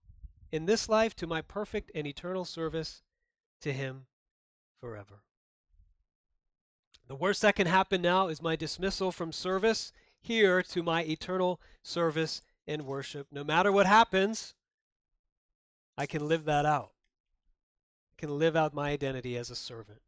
in 0.51 0.65
this 0.65 0.89
life 0.89 1.15
to 1.17 1.27
my 1.27 1.41
perfect 1.41 1.91
and 1.93 2.07
eternal 2.07 2.45
service 2.45 3.03
to 3.61 3.71
him 3.71 4.07
forever. 4.79 5.21
The 7.07 7.15
worst 7.15 7.41
that 7.43 7.55
can 7.55 7.67
happen 7.67 8.01
now 8.01 8.29
is 8.29 8.41
my 8.41 8.55
dismissal 8.55 9.11
from 9.11 9.31
service 9.31 9.91
here 10.21 10.63
to 10.63 10.81
my 10.81 11.03
eternal 11.03 11.59
service 11.83 12.41
and 12.67 12.85
worship. 12.85 13.27
No 13.31 13.43
matter 13.43 13.71
what 13.71 13.85
happens, 13.85 14.53
I 15.97 16.05
can 16.05 16.27
live 16.27 16.45
that 16.45 16.65
out. 16.65 16.91
I 18.17 18.21
can 18.21 18.37
live 18.39 18.55
out 18.55 18.73
my 18.73 18.89
identity 18.89 19.37
as 19.37 19.49
a 19.49 19.55
servant. 19.55 19.99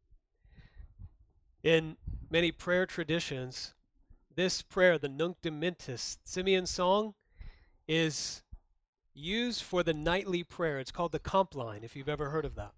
In 1.62 1.96
many 2.30 2.52
prayer 2.52 2.86
traditions, 2.86 3.74
this 4.34 4.62
prayer, 4.62 4.98
the 4.98 5.08
Nunc 5.08 5.36
Dimittis, 5.42 6.18
Simeon 6.24 6.66
song, 6.66 7.14
is 7.88 8.42
used 9.14 9.62
for 9.62 9.82
the 9.82 9.94
nightly 9.94 10.42
prayer. 10.42 10.78
It's 10.78 10.90
called 10.90 11.12
the 11.12 11.18
Compline, 11.18 11.82
if 11.82 11.96
you've 11.96 12.08
ever 12.08 12.30
heard 12.30 12.44
of 12.44 12.54
that. 12.56 12.72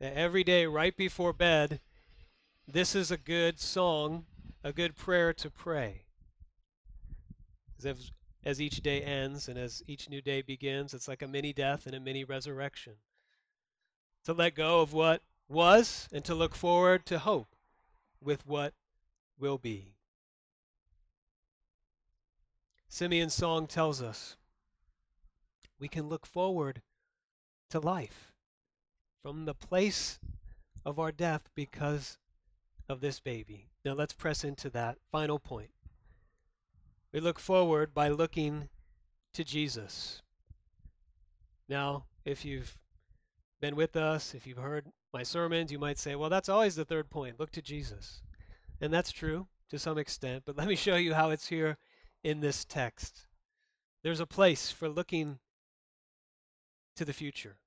Every 0.00 0.44
day, 0.44 0.66
right 0.66 0.96
before 0.96 1.32
bed, 1.32 1.80
this 2.66 2.94
is 2.94 3.10
a 3.10 3.16
good 3.16 3.60
song, 3.60 4.24
a 4.64 4.72
good 4.72 4.96
prayer 4.96 5.32
to 5.34 5.50
pray. 5.50 6.06
As, 7.84 8.10
as 8.44 8.60
each 8.60 8.82
day 8.82 9.02
ends 9.02 9.48
and 9.48 9.58
as 9.58 9.82
each 9.86 10.08
new 10.08 10.22
day 10.22 10.42
begins, 10.42 10.94
it's 10.94 11.08
like 11.08 11.22
a 11.22 11.28
mini 11.28 11.52
death 11.52 11.86
and 11.86 11.94
a 11.94 12.00
mini 12.00 12.24
resurrection. 12.24 12.94
To 14.24 14.32
let 14.32 14.54
go 14.54 14.80
of 14.80 14.92
what 14.92 15.22
was 15.48 16.08
and 16.12 16.24
to 16.24 16.34
look 16.34 16.54
forward 16.54 17.06
to 17.06 17.18
hope 17.18 17.54
with 18.22 18.46
what 18.46 18.74
will 19.38 19.58
be. 19.58 19.94
Simeon's 22.88 23.34
song 23.34 23.66
tells 23.66 24.02
us 24.02 24.36
we 25.78 25.88
can 25.88 26.08
look 26.08 26.26
forward 26.26 26.82
to 27.70 27.80
life 27.80 28.32
from 29.22 29.44
the 29.44 29.54
place 29.54 30.18
of 30.84 30.98
our 30.98 31.12
death 31.12 31.48
because 31.54 32.18
of 32.88 33.00
this 33.00 33.20
baby. 33.20 33.68
Now 33.84 33.92
let's 33.92 34.12
press 34.12 34.44
into 34.44 34.68
that 34.70 34.98
final 35.10 35.38
point. 35.38 35.70
We 37.12 37.20
look 37.20 37.38
forward 37.38 37.92
by 37.92 38.08
looking 38.08 38.68
to 39.34 39.44
Jesus. 39.44 40.22
Now, 41.68 42.04
if 42.24 42.44
you've 42.44 42.78
been 43.60 43.76
with 43.76 43.96
us, 43.96 44.34
if 44.34 44.46
you've 44.46 44.58
heard 44.58 44.86
my 45.12 45.22
sermons, 45.22 45.72
you 45.72 45.78
might 45.78 45.98
say, 45.98 46.14
well, 46.14 46.30
that's 46.30 46.48
always 46.48 46.76
the 46.76 46.84
third 46.84 47.10
point 47.10 47.40
look 47.40 47.50
to 47.52 47.62
Jesus. 47.62 48.22
And 48.80 48.92
that's 48.92 49.12
true 49.12 49.48
to 49.70 49.78
some 49.78 49.98
extent, 49.98 50.44
but 50.46 50.56
let 50.58 50.68
me 50.68 50.76
show 50.76 50.96
you 50.96 51.14
how 51.14 51.30
it's 51.30 51.48
here 51.48 51.78
in 52.22 52.40
this 52.40 52.64
text. 52.64 53.26
There's 54.02 54.20
a 54.20 54.26
place 54.26 54.70
for 54.70 54.88
looking 54.88 55.38
to 56.96 57.04
the 57.04 57.12
future, 57.12 57.58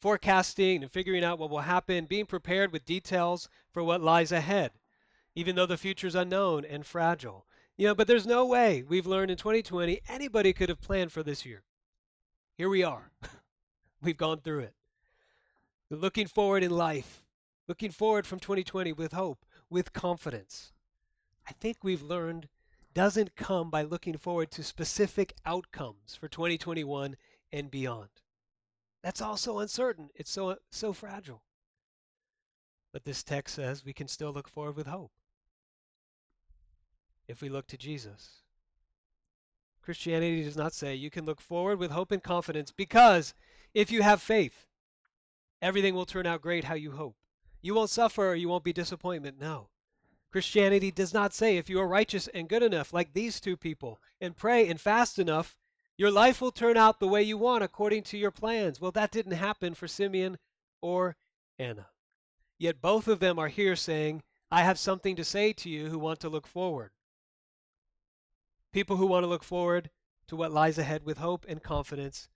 forecasting 0.00 0.82
and 0.82 0.90
figuring 0.90 1.24
out 1.24 1.38
what 1.38 1.50
will 1.50 1.60
happen, 1.60 2.06
being 2.06 2.26
prepared 2.26 2.72
with 2.72 2.84
details 2.84 3.48
for 3.70 3.82
what 3.82 4.00
lies 4.00 4.32
ahead, 4.32 4.72
even 5.34 5.54
though 5.54 5.66
the 5.66 5.76
future 5.76 6.06
is 6.06 6.14
unknown 6.14 6.64
and 6.64 6.86
fragile. 6.86 7.46
You 7.76 7.88
know, 7.88 7.94
but 7.94 8.06
there's 8.06 8.26
no 8.26 8.46
way 8.46 8.82
we've 8.82 9.06
learned 9.06 9.30
in 9.30 9.36
2020 9.36 10.00
anybody 10.08 10.52
could 10.54 10.70
have 10.70 10.80
planned 10.80 11.12
for 11.12 11.22
this 11.22 11.44
year. 11.44 11.62
Here 12.56 12.70
we 12.70 12.82
are. 12.82 13.10
we've 14.02 14.16
gone 14.16 14.40
through 14.40 14.60
it. 14.60 14.74
We're 15.90 15.98
looking 15.98 16.26
forward 16.26 16.62
in 16.62 16.70
life, 16.70 17.22
looking 17.68 17.90
forward 17.90 18.26
from 18.26 18.40
2020 18.40 18.94
with 18.94 19.12
hope, 19.12 19.44
with 19.68 19.92
confidence. 19.92 20.72
I 21.46 21.52
think 21.52 21.78
we've 21.82 22.02
learned 22.02 22.48
doesn't 22.94 23.36
come 23.36 23.70
by 23.70 23.82
looking 23.82 24.16
forward 24.16 24.50
to 24.52 24.62
specific 24.62 25.34
outcomes 25.44 26.16
for 26.18 26.28
2021 26.28 27.14
and 27.52 27.70
beyond. 27.70 28.08
That's 29.02 29.20
also 29.20 29.58
uncertain. 29.58 30.08
It's 30.14 30.30
so 30.30 30.56
so 30.70 30.94
fragile. 30.94 31.42
But 32.90 33.04
this 33.04 33.22
text 33.22 33.54
says 33.54 33.84
we 33.84 33.92
can 33.92 34.08
still 34.08 34.32
look 34.32 34.48
forward 34.48 34.76
with 34.76 34.86
hope 34.86 35.12
if 37.28 37.40
we 37.40 37.48
look 37.48 37.66
to 37.68 37.76
Jesus. 37.76 38.42
Christianity 39.82 40.42
does 40.42 40.56
not 40.56 40.74
say 40.74 40.94
you 40.94 41.10
can 41.10 41.24
look 41.24 41.40
forward 41.40 41.78
with 41.78 41.92
hope 41.92 42.10
and 42.10 42.22
confidence 42.22 42.72
because 42.72 43.34
if 43.72 43.90
you 43.90 44.02
have 44.02 44.20
faith, 44.20 44.66
everything 45.62 45.94
will 45.94 46.06
turn 46.06 46.26
out 46.26 46.42
great 46.42 46.64
how 46.64 46.74
you 46.74 46.92
hope. 46.92 47.16
You 47.62 47.74
won't 47.74 47.90
suffer 47.90 48.30
or 48.30 48.34
you 48.34 48.48
won't 48.48 48.64
be 48.64 48.72
disappointment. 48.72 49.38
No. 49.40 49.68
Christianity 50.32 50.90
does 50.90 51.14
not 51.14 51.32
say 51.32 51.56
if 51.56 51.70
you 51.70 51.80
are 51.80 51.86
righteous 51.86 52.28
and 52.28 52.48
good 52.48 52.62
enough, 52.62 52.92
like 52.92 53.12
these 53.12 53.40
two 53.40 53.56
people, 53.56 54.00
and 54.20 54.36
pray 54.36 54.68
and 54.68 54.80
fast 54.80 55.18
enough, 55.18 55.56
your 55.96 56.10
life 56.10 56.40
will 56.40 56.52
turn 56.52 56.76
out 56.76 57.00
the 57.00 57.08
way 57.08 57.22
you 57.22 57.38
want 57.38 57.64
according 57.64 58.02
to 58.04 58.18
your 58.18 58.30
plans. 58.30 58.80
Well, 58.80 58.90
that 58.92 59.10
didn't 59.10 59.32
happen 59.32 59.74
for 59.74 59.88
Simeon 59.88 60.38
or 60.82 61.16
Anna. 61.58 61.86
Yet 62.58 62.82
both 62.82 63.08
of 63.08 63.20
them 63.20 63.38
are 63.38 63.48
here 63.48 63.76
saying, 63.76 64.22
I 64.50 64.62
have 64.62 64.78
something 64.78 65.16
to 65.16 65.24
say 65.24 65.52
to 65.54 65.70
you 65.70 65.88
who 65.88 65.98
want 65.98 66.20
to 66.20 66.28
look 66.28 66.46
forward. 66.46 66.90
People 68.76 68.98
who 68.98 69.06
want 69.06 69.22
to 69.22 69.26
look 69.26 69.42
forward 69.42 69.88
to 70.28 70.36
what 70.36 70.52
lies 70.52 70.76
ahead 70.76 71.02
with 71.02 71.16
hope 71.16 71.46
and 71.48 71.62
confidence, 71.62 72.28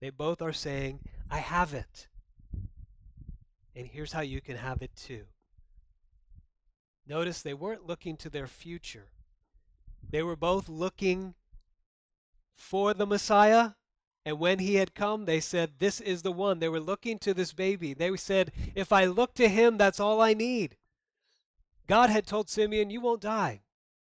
they 0.00 0.08
both 0.08 0.40
are 0.40 0.52
saying, 0.52 1.00
I 1.28 1.38
have 1.38 1.74
it. 1.74 2.06
And 3.74 3.88
here's 3.88 4.12
how 4.12 4.20
you 4.20 4.40
can 4.40 4.56
have 4.56 4.82
it 4.82 4.94
too. 4.94 5.24
Notice 7.08 7.42
they 7.42 7.54
weren't 7.54 7.88
looking 7.88 8.16
to 8.18 8.30
their 8.30 8.46
future. 8.46 9.08
They 10.08 10.22
were 10.22 10.36
both 10.36 10.68
looking 10.68 11.34
for 12.56 12.94
the 12.94 13.04
Messiah. 13.04 13.70
And 14.24 14.38
when 14.38 14.60
he 14.60 14.76
had 14.76 14.94
come, 14.94 15.24
they 15.24 15.40
said, 15.40 15.80
This 15.80 16.00
is 16.00 16.22
the 16.22 16.30
one. 16.30 16.60
They 16.60 16.68
were 16.68 16.78
looking 16.78 17.18
to 17.18 17.34
this 17.34 17.52
baby. 17.52 17.94
They 17.94 18.16
said, 18.16 18.52
If 18.76 18.92
I 18.92 19.06
look 19.06 19.34
to 19.34 19.48
him, 19.48 19.76
that's 19.76 19.98
all 19.98 20.20
I 20.20 20.34
need. 20.34 20.76
God 21.88 22.10
had 22.10 22.28
told 22.28 22.48
Simeon, 22.48 22.90
You 22.90 23.00
won't 23.00 23.22
die. 23.22 23.62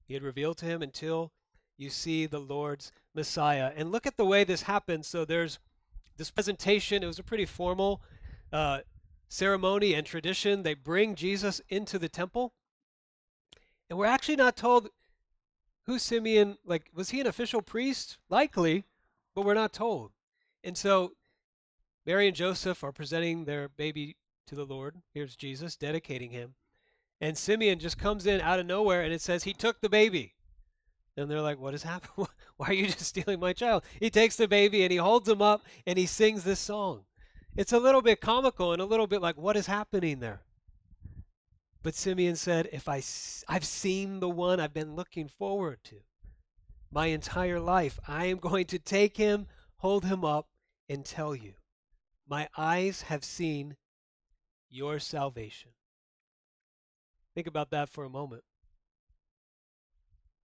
He 0.05 0.13
had 0.13 0.21
revealed 0.21 0.59
to 0.59 0.65
him 0.65 0.83
until 0.83 1.31
you 1.81 1.89
see 1.89 2.27
the 2.27 2.39
Lord's 2.39 2.91
Messiah. 3.15 3.71
And 3.75 3.91
look 3.91 4.05
at 4.05 4.15
the 4.15 4.25
way 4.25 4.43
this 4.43 4.61
happens. 4.61 5.07
So 5.07 5.25
there's 5.25 5.57
this 6.17 6.29
presentation. 6.29 7.03
It 7.03 7.07
was 7.07 7.19
a 7.19 7.23
pretty 7.23 7.45
formal 7.45 8.01
uh, 8.53 8.81
ceremony 9.27 9.95
and 9.95 10.05
tradition. 10.05 10.61
They 10.61 10.75
bring 10.75 11.15
Jesus 11.15 11.59
into 11.69 11.97
the 11.97 12.07
temple. 12.07 12.53
And 13.89 13.97
we're 13.97 14.05
actually 14.05 14.35
not 14.35 14.55
told 14.55 14.89
who 15.87 15.97
Simeon, 15.97 16.57
like, 16.63 16.83
was 16.93 17.09
he 17.09 17.19
an 17.19 17.27
official 17.27 17.61
priest? 17.61 18.19
Likely, 18.29 18.85
but 19.33 19.43
we're 19.43 19.55
not 19.55 19.73
told. 19.73 20.11
And 20.63 20.77
so 20.77 21.13
Mary 22.05 22.27
and 22.27 22.35
Joseph 22.35 22.83
are 22.83 22.91
presenting 22.91 23.45
their 23.45 23.69
baby 23.69 24.15
to 24.45 24.55
the 24.55 24.65
Lord. 24.65 25.01
Here's 25.13 25.35
Jesus 25.35 25.75
dedicating 25.75 26.29
him. 26.29 26.53
And 27.19 27.37
Simeon 27.37 27.79
just 27.79 27.97
comes 27.97 28.27
in 28.27 28.39
out 28.41 28.59
of 28.59 28.65
nowhere 28.67 29.01
and 29.01 29.11
it 29.11 29.21
says 29.21 29.43
he 29.43 29.53
took 29.53 29.81
the 29.81 29.89
baby. 29.89 30.35
And 31.17 31.29
they're 31.29 31.41
like, 31.41 31.59
What 31.59 31.73
has 31.73 31.83
happened? 31.83 32.27
Why 32.57 32.67
are 32.67 32.73
you 32.73 32.87
just 32.87 33.01
stealing 33.01 33.39
my 33.39 33.53
child? 33.53 33.83
He 33.99 34.09
takes 34.09 34.35
the 34.35 34.47
baby 34.47 34.83
and 34.83 34.91
he 34.91 34.97
holds 34.97 35.27
him 35.27 35.41
up 35.41 35.63
and 35.85 35.97
he 35.97 36.05
sings 36.05 36.43
this 36.43 36.59
song. 36.59 37.05
It's 37.55 37.73
a 37.73 37.79
little 37.79 38.01
bit 38.01 38.21
comical 38.21 38.71
and 38.71 38.81
a 38.81 38.85
little 38.85 39.07
bit 39.07 39.21
like, 39.21 39.37
What 39.37 39.57
is 39.57 39.67
happening 39.67 40.19
there? 40.19 40.41
But 41.83 41.95
Simeon 41.95 42.35
said, 42.35 42.69
If 42.71 42.87
I, 42.87 43.01
I've 43.47 43.65
seen 43.65 44.19
the 44.19 44.29
one 44.29 44.59
I've 44.59 44.73
been 44.73 44.95
looking 44.95 45.27
forward 45.27 45.79
to 45.85 45.97
my 46.91 47.07
entire 47.07 47.59
life, 47.59 47.99
I 48.07 48.25
am 48.25 48.37
going 48.37 48.65
to 48.67 48.79
take 48.79 49.17
him, 49.17 49.47
hold 49.77 50.05
him 50.05 50.23
up, 50.23 50.47
and 50.87 51.05
tell 51.05 51.35
you, 51.35 51.53
My 52.27 52.47
eyes 52.57 53.03
have 53.03 53.23
seen 53.23 53.75
your 54.69 54.99
salvation. 54.99 55.71
Think 57.33 57.47
about 57.47 57.71
that 57.71 57.89
for 57.89 58.03
a 58.03 58.09
moment. 58.09 58.43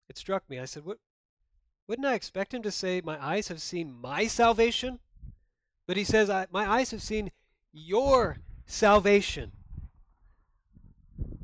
It 0.09 0.17
struck 0.17 0.49
me. 0.49 0.59
I 0.59 0.65
said, 0.65 0.85
what, 0.85 0.99
Wouldn't 1.87 2.07
I 2.07 2.13
expect 2.13 2.53
him 2.53 2.63
to 2.63 2.71
say, 2.71 3.01
My 3.03 3.23
eyes 3.23 3.47
have 3.47 3.61
seen 3.61 3.93
my 3.93 4.27
salvation? 4.27 4.99
But 5.85 5.97
he 5.97 6.03
says, 6.03 6.29
My 6.51 6.69
eyes 6.69 6.91
have 6.91 7.01
seen 7.01 7.31
your 7.71 8.37
salvation. 8.65 9.51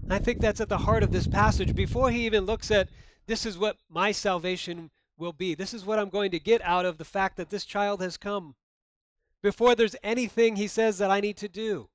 I 0.10 0.20
think 0.20 0.42
that's 0.42 0.62
at 0.62 0.70
the 0.70 0.80
heart 0.80 1.04
of 1.04 1.12
this 1.12 1.28
passage. 1.28 1.76
Before 1.76 2.12
he 2.12 2.26
even 2.26 2.46
looks 2.46 2.72
at 2.72 2.90
this 3.26 3.46
is 3.46 3.58
what 3.58 3.78
my 3.90 4.12
salvation 4.12 4.92
will 5.18 5.32
be, 5.32 5.56
this 5.56 5.74
is 5.74 5.86
what 5.86 5.98
I'm 5.98 6.10
going 6.10 6.32
to 6.32 6.40
get 6.40 6.62
out 6.62 6.86
of 6.86 6.98
the 6.98 7.06
fact 7.06 7.38
that 7.38 7.50
this 7.50 7.66
child 7.66 8.02
has 8.02 8.18
come. 8.18 8.56
Before 9.42 9.76
there's 9.76 9.96
anything 10.04 10.56
he 10.56 10.68
says 10.68 10.98
that 10.98 11.12
I 11.12 11.22
need 11.22 11.38
to 11.38 11.48
do, 11.48 11.90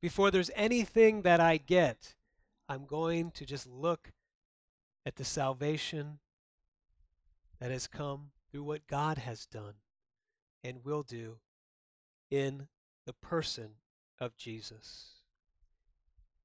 before 0.00 0.30
there's 0.30 0.50
anything 0.54 1.22
that 1.22 1.40
I 1.40 1.58
get, 1.58 2.14
I'm 2.68 2.86
going 2.86 3.30
to 3.32 3.44
just 3.44 3.66
look 3.66 4.10
at 5.06 5.16
the 5.16 5.24
salvation 5.24 6.18
that 7.60 7.70
has 7.70 7.86
come 7.86 8.30
through 8.50 8.64
what 8.64 8.86
God 8.86 9.18
has 9.18 9.46
done 9.46 9.74
and 10.62 10.84
will 10.84 11.02
do 11.02 11.38
in 12.30 12.68
the 13.06 13.12
person 13.12 13.70
of 14.20 14.36
Jesus. 14.36 15.14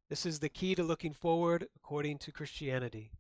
This 0.10 0.26
is 0.26 0.40
the 0.40 0.50
key 0.50 0.76
to 0.76 0.84
looking 0.84 1.14
forward 1.14 1.68
according 1.76 2.18
to 2.20 2.32
Christianity. 2.32 3.12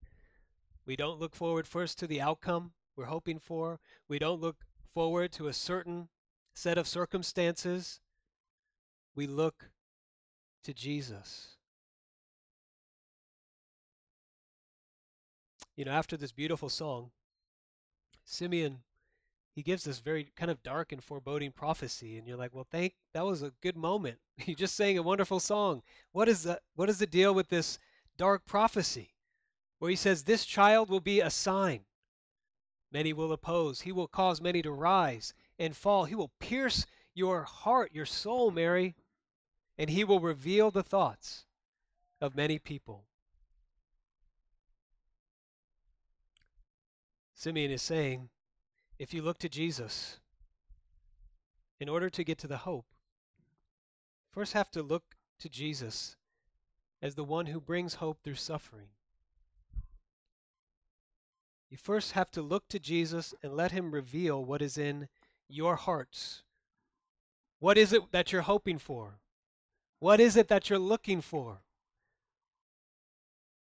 We 0.85 0.95
don't 0.95 1.19
look 1.19 1.35
forward 1.35 1.67
first 1.67 1.99
to 1.99 2.07
the 2.07 2.19
outcome 2.19 2.71
we're 2.95 3.05
hoping 3.05 3.39
for. 3.39 3.79
We 4.07 4.19
don't 4.19 4.41
look 4.41 4.65
forward 4.93 5.31
to 5.33 5.47
a 5.47 5.53
certain 5.53 6.09
set 6.55 6.77
of 6.77 6.87
circumstances. 6.87 7.99
We 9.15 9.27
look 9.27 9.69
to 10.63 10.73
Jesus. 10.73 11.58
You 15.79 15.85
know, 15.85 15.91
after 15.91 16.17
this 16.17 16.33
beautiful 16.33 16.67
song, 16.67 17.11
Simeon 18.25 18.79
he 19.55 19.63
gives 19.63 19.85
this 19.85 19.99
very 19.99 20.29
kind 20.35 20.51
of 20.51 20.61
dark 20.61 20.91
and 20.91 21.01
foreboding 21.01 21.53
prophecy 21.53 22.17
and 22.17 22.27
you're 22.27 22.35
like 22.35 22.53
well 22.53 22.67
thank 22.69 22.95
that 23.13 23.25
was 23.25 23.43
a 23.43 23.53
good 23.61 23.77
moment. 23.77 24.17
You 24.45 24.55
just 24.55 24.75
sang 24.75 24.97
a 24.97 25.01
wonderful 25.01 25.39
song. 25.39 25.81
What 26.11 26.27
is 26.27 26.43
the 26.43 26.59
what 26.75 26.89
is 26.89 26.99
the 26.99 27.07
deal 27.07 27.33
with 27.33 27.47
this 27.47 27.79
dark 28.17 28.45
prophecy? 28.45 29.15
Where 29.77 29.89
he 29.89 29.95
says 29.95 30.23
this 30.23 30.43
child 30.43 30.89
will 30.89 30.99
be 30.99 31.21
a 31.21 31.29
sign. 31.29 31.85
Many 32.91 33.13
will 33.13 33.31
oppose. 33.31 33.79
He 33.79 33.93
will 33.93 34.09
cause 34.09 34.41
many 34.41 34.61
to 34.63 34.71
rise 34.73 35.33
and 35.57 35.77
fall. 35.77 36.03
He 36.03 36.15
will 36.15 36.33
pierce 36.41 36.85
your 37.13 37.43
heart 37.43 37.91
your 37.93 38.05
soul 38.05 38.51
mary 38.51 38.97
and 39.77 39.89
he 39.89 40.03
will 40.03 40.19
reveal 40.19 40.71
the 40.71 40.83
thoughts 40.83 41.45
of 42.19 42.35
many 42.35 42.59
people 42.59 43.05
simeon 47.39 47.71
is 47.71 47.81
saying 47.81 48.27
if 48.97 49.13
you 49.13 49.21
look 49.21 49.37
to 49.37 49.47
Jesus, 49.47 50.19
in 51.79 51.87
order 51.87 52.09
to 52.09 52.25
get 52.25 52.37
to 52.39 52.47
the 52.47 52.57
hope, 52.57 52.85
first 54.33 54.51
have 54.51 54.69
to 54.71 54.83
look 54.83 55.15
to 55.39 55.47
Jesus 55.47 56.17
as 57.01 57.15
the 57.15 57.23
one 57.23 57.45
who 57.45 57.61
brings 57.61 57.93
hope 57.93 58.21
through 58.21 58.35
suffering. 58.35 58.89
You 61.69 61.77
first 61.77 62.11
have 62.11 62.29
to 62.31 62.41
look 62.41 62.67
to 62.67 62.79
Jesus 62.79 63.33
and 63.41 63.55
let 63.55 63.71
him 63.71 63.91
reveal 63.91 64.43
what 64.43 64.61
is 64.61 64.77
in 64.77 65.07
your 65.47 65.77
hearts. 65.77 66.43
What 67.59 67.77
is 67.77 67.93
it 67.93 68.11
that 68.11 68.33
you're 68.33 68.41
hoping 68.41 68.79
for? 68.79 69.21
What 69.99 70.19
is 70.19 70.35
it 70.35 70.49
that 70.49 70.69
you're 70.69 70.77
looking 70.77 71.21
for? 71.21 71.61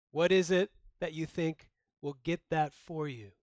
What 0.09 0.31
is 0.31 0.49
it 0.49 0.71
that 0.99 1.13
you 1.13 1.27
think 1.27 1.69
will 2.01 2.17
get 2.23 2.41
that 2.49 2.73
for 2.73 3.07
you? 3.07 3.33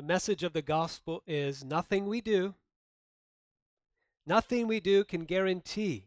The 0.00 0.06
message 0.06 0.44
of 0.44 0.54
the 0.54 0.62
gospel 0.62 1.22
is 1.26 1.62
nothing 1.62 2.06
we 2.06 2.22
do, 2.22 2.54
nothing 4.24 4.66
we 4.66 4.80
do 4.80 5.04
can 5.04 5.26
guarantee 5.26 6.06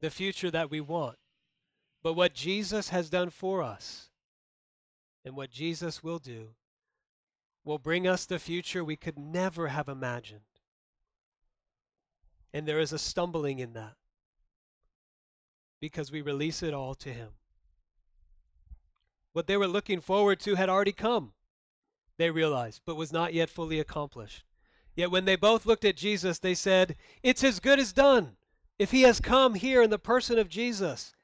the 0.00 0.08
future 0.08 0.50
that 0.50 0.70
we 0.70 0.80
want. 0.80 1.18
But 2.02 2.14
what 2.14 2.32
Jesus 2.32 2.88
has 2.88 3.10
done 3.10 3.28
for 3.28 3.62
us 3.62 4.08
and 5.26 5.36
what 5.36 5.50
Jesus 5.50 6.02
will 6.02 6.18
do 6.18 6.54
will 7.66 7.76
bring 7.78 8.08
us 8.08 8.24
the 8.24 8.38
future 8.38 8.82
we 8.82 8.96
could 8.96 9.18
never 9.18 9.68
have 9.68 9.86
imagined. 9.86 10.40
And 12.54 12.66
there 12.66 12.80
is 12.80 12.94
a 12.94 12.98
stumbling 12.98 13.58
in 13.58 13.74
that 13.74 13.96
because 15.82 16.10
we 16.10 16.22
release 16.22 16.62
it 16.62 16.72
all 16.72 16.94
to 16.94 17.12
Him. 17.12 17.32
What 19.34 19.46
they 19.46 19.58
were 19.58 19.68
looking 19.68 20.00
forward 20.00 20.40
to 20.40 20.54
had 20.54 20.70
already 20.70 20.92
come 20.92 21.34
they 22.18 22.30
realized, 22.30 22.82
but 22.84 22.96
was 22.96 23.12
not 23.12 23.34
yet 23.34 23.50
fully 23.50 23.78
accomplished. 23.78 24.44
Yet 24.94 25.10
when 25.10 25.26
they 25.26 25.36
both 25.36 25.66
looked 25.66 25.84
at 25.84 25.96
Jesus, 25.96 26.38
they 26.38 26.54
said, 26.54 26.96
It's 27.22 27.44
as 27.44 27.60
good 27.60 27.78
as 27.78 27.92
done. 27.92 28.36
If 28.78 28.90
he 28.90 29.02
has 29.02 29.20
come 29.20 29.54
here 29.54 29.82
in 29.82 29.90
the 29.90 29.98
person 29.98 30.38
of 30.38 30.48
Jesus, 30.48 31.14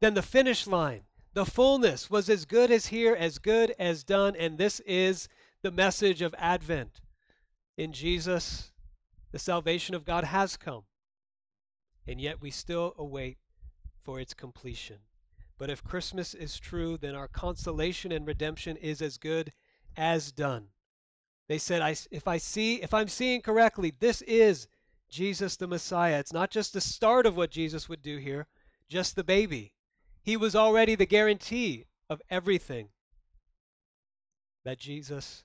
then 0.00 0.14
the 0.14 0.22
finish 0.22 0.66
line, 0.66 1.02
the 1.34 1.46
fullness 1.46 2.10
was 2.10 2.28
as 2.28 2.44
good 2.44 2.70
as 2.70 2.86
here, 2.86 3.14
as 3.14 3.38
good 3.38 3.74
as 3.78 4.04
done. 4.04 4.36
And 4.36 4.58
this 4.58 4.80
is 4.80 5.28
the 5.62 5.70
message 5.70 6.20
of 6.20 6.34
Advent. 6.36 7.00
In 7.78 7.92
Jesus, 7.92 8.72
the 9.30 9.38
salvation 9.38 9.94
of 9.94 10.04
God 10.04 10.24
has 10.24 10.56
come. 10.56 10.84
And 12.06 12.20
yet 12.20 12.42
we 12.42 12.50
still 12.50 12.94
await 12.98 13.38
for 14.02 14.20
its 14.20 14.34
completion. 14.34 14.98
But 15.58 15.70
if 15.70 15.84
Christmas 15.84 16.34
is 16.34 16.58
true, 16.58 16.98
then 16.98 17.14
our 17.14 17.28
consolation 17.28 18.12
and 18.12 18.26
redemption 18.26 18.76
is 18.76 19.00
as 19.00 19.16
good 19.16 19.52
as 19.96 20.32
done. 20.32 20.68
They 21.48 21.58
said, 21.58 21.82
I, 21.82 21.96
if 22.10 22.26
I 22.28 22.38
see, 22.38 22.76
if 22.82 22.94
I'm 22.94 23.08
seeing 23.08 23.42
correctly, 23.42 23.92
this 23.98 24.22
is 24.22 24.68
Jesus 25.10 25.56
the 25.56 25.66
Messiah. 25.66 26.18
It's 26.18 26.32
not 26.32 26.50
just 26.50 26.72
the 26.72 26.80
start 26.80 27.26
of 27.26 27.36
what 27.36 27.50
Jesus 27.50 27.88
would 27.88 28.02
do 28.02 28.16
here, 28.16 28.46
just 28.88 29.16
the 29.16 29.24
baby. 29.24 29.74
He 30.22 30.36
was 30.36 30.54
already 30.54 30.94
the 30.94 31.06
guarantee 31.06 31.86
of 32.08 32.22
everything 32.30 32.88
that 34.64 34.78
Jesus 34.78 35.44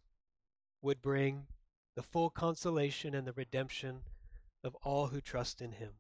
would 0.82 1.02
bring 1.02 1.48
the 1.96 2.04
full 2.04 2.30
consolation 2.30 3.16
and 3.16 3.26
the 3.26 3.34
redemption 3.34 4.02
of 4.64 4.76
all 4.84 5.08
who 5.08 5.20
trust 5.20 5.62
in 5.62 5.74
him. 5.74 5.94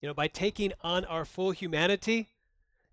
You 0.00 0.08
know, 0.08 0.14
by 0.14 0.28
taking 0.28 0.72
on 0.80 1.04
our 1.04 1.24
full 1.24 1.50
humanity, 1.50 2.28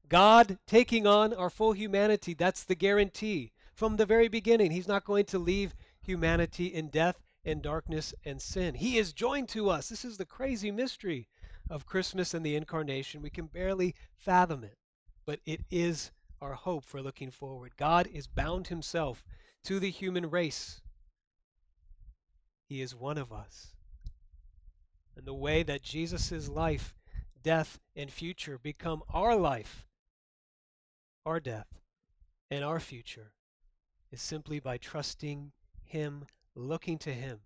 God 0.10 0.58
taking 0.68 1.08
on 1.08 1.34
our 1.34 1.50
full 1.50 1.72
humanity, 1.72 2.34
that's 2.34 2.64
the 2.64 2.76
guarantee 2.76 3.53
from 3.74 3.98
the 3.98 4.06
very 4.06 4.28
beginning. 4.28 4.72
He's 4.72 4.88
not 4.88 5.06
going 5.06 5.26
to 5.26 5.40
leave 5.40 5.76
humanity 6.02 6.68
in 6.68 6.90
death 6.90 7.20
and 7.46 7.62
darkness 7.62 8.14
and 8.24 8.42
sin. 8.42 8.76
He 8.76 8.98
is 8.98 9.14
joined 9.14 9.50
to 9.50 9.70
us. 9.70 9.90
This 9.90 10.06
is 10.06 10.18
the 10.18 10.26
crazy 10.26 10.72
mystery 10.72 11.28
of 11.70 11.86
Christmas 11.86 12.34
and 12.34 12.46
the 12.46 12.56
incarnation. 12.56 13.22
We 13.22 13.30
can 13.30 13.48
barely 13.48 13.96
fathom 14.16 14.64
it, 14.64 14.78
but 15.26 15.40
it 15.46 15.62
is 15.72 16.12
our 16.42 16.54
hope 16.54 16.86
for 16.86 17.02
looking 17.02 17.32
forward. 17.32 17.74
God 17.78 18.08
is 18.14 18.28
bound 18.28 18.68
himself 18.68 19.24
to 19.66 19.80
the 19.80 19.90
human 19.90 20.30
race. 20.30 20.82
He 22.68 22.82
is 22.82 22.96
one 22.96 23.18
of 23.18 23.32
us. 23.32 23.76
And 25.16 25.26
the 25.26 25.34
way 25.34 25.64
that 25.64 25.84
Jesus' 25.84 26.50
life, 26.50 26.96
death, 27.42 27.80
and 27.96 28.12
future 28.12 28.58
become 28.58 29.04
our 29.14 29.36
life, 29.36 29.86
our 31.26 31.40
death, 31.40 31.68
and 32.50 32.64
our 32.64 32.80
future 32.80 33.32
is 34.14 34.22
simply 34.22 34.60
by 34.60 34.78
trusting 34.78 35.52
Him, 35.84 36.26
looking 36.56 37.00
to 37.00 37.12
Him 37.12 37.40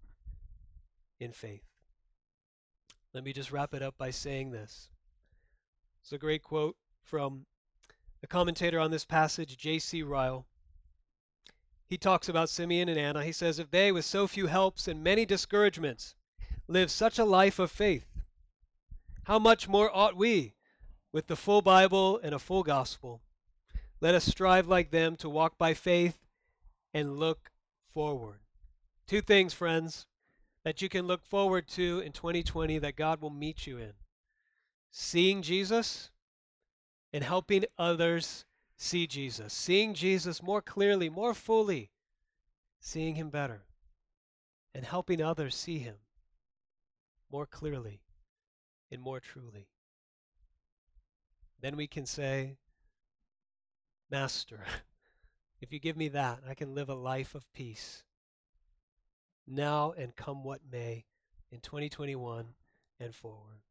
in 1.18 1.32
faith. 1.32 1.64
Let 3.14 3.24
me 3.24 3.32
just 3.32 3.54
wrap 3.54 3.74
it 3.74 3.82
up 3.82 3.98
by 3.98 4.12
saying 4.12 4.52
this. 4.52 4.90
It's 6.02 6.12
a 6.12 6.18
great 6.18 6.44
quote 6.44 6.76
from 7.02 7.46
the 8.20 8.28
commentator 8.28 8.82
on 8.82 8.92
this 8.92 9.06
passage, 9.06 9.58
J.C. 9.58 10.04
Ryle. 10.04 10.46
He 11.86 11.98
talks 11.98 12.28
about 12.28 12.50
Simeon 12.50 12.90
and 12.90 13.00
Anna. 13.00 13.24
He 13.24 13.32
says, 13.32 13.60
If 13.60 13.72
they, 13.72 13.94
with 13.94 14.04
so 14.04 14.28
few 14.28 14.48
helps 14.48 14.90
and 14.90 15.02
many 15.02 15.26
discouragements, 15.26 16.16
live 16.68 16.92
such 16.92 17.18
a 17.18 17.24
life 17.24 17.60
of 17.60 17.72
faith, 17.72 18.08
how 19.24 19.40
much 19.40 19.70
more 19.70 19.90
ought 19.96 20.18
we, 20.18 20.54
with 21.14 21.28
the 21.28 21.38
full 21.38 21.62
Bible 21.62 22.20
and 22.22 22.36
a 22.36 22.40
full 22.40 22.64
gospel, 22.64 23.22
let 24.02 24.14
us 24.14 24.26
strive 24.26 24.68
like 24.68 24.92
them 24.92 25.16
to 25.16 25.30
walk 25.30 25.58
by 25.58 25.74
faith 25.74 26.27
and 26.94 27.18
look 27.18 27.52
forward. 27.94 28.40
Two 29.08 29.22
things, 29.22 29.54
friends, 29.54 30.06
that 30.64 30.82
you 30.82 30.90
can 30.90 31.08
look 31.08 31.26
forward 31.26 31.68
to 31.70 32.00
in 32.00 32.12
2020 32.12 32.80
that 32.80 32.96
God 32.96 33.22
will 33.22 33.30
meet 33.30 33.66
you 33.66 33.78
in 33.78 33.94
seeing 34.92 35.44
Jesus 35.44 36.10
and 37.14 37.24
helping 37.24 37.66
others 37.78 38.46
see 38.78 39.08
Jesus, 39.08 39.54
seeing 39.54 39.94
Jesus 39.94 40.42
more 40.42 40.62
clearly, 40.62 41.10
more 41.10 41.34
fully, 41.34 41.92
seeing 42.80 43.16
Him 43.16 43.30
better, 43.30 43.64
and 44.74 44.86
helping 44.86 45.22
others 45.22 45.56
see 45.56 45.78
Him 45.80 45.96
more 47.32 47.46
clearly 47.46 48.02
and 48.92 49.02
more 49.02 49.20
truly. 49.20 49.68
Then 51.62 51.76
we 51.76 51.88
can 51.88 52.06
say, 52.06 52.58
Master, 54.10 54.64
if 55.62 55.72
you 55.72 55.80
give 55.80 55.98
me 55.98 56.10
that, 56.10 56.40
I 56.48 56.54
can 56.54 56.76
live 56.76 56.90
a 56.90 56.96
life 56.96 57.36
of 57.36 57.52
peace 57.54 58.04
now 59.48 59.94
and 59.98 60.16
come 60.16 60.44
what 60.44 60.62
may 60.72 61.06
in 61.52 61.60
2021 61.60 62.46
and 63.00 63.16
forward. 63.16 63.62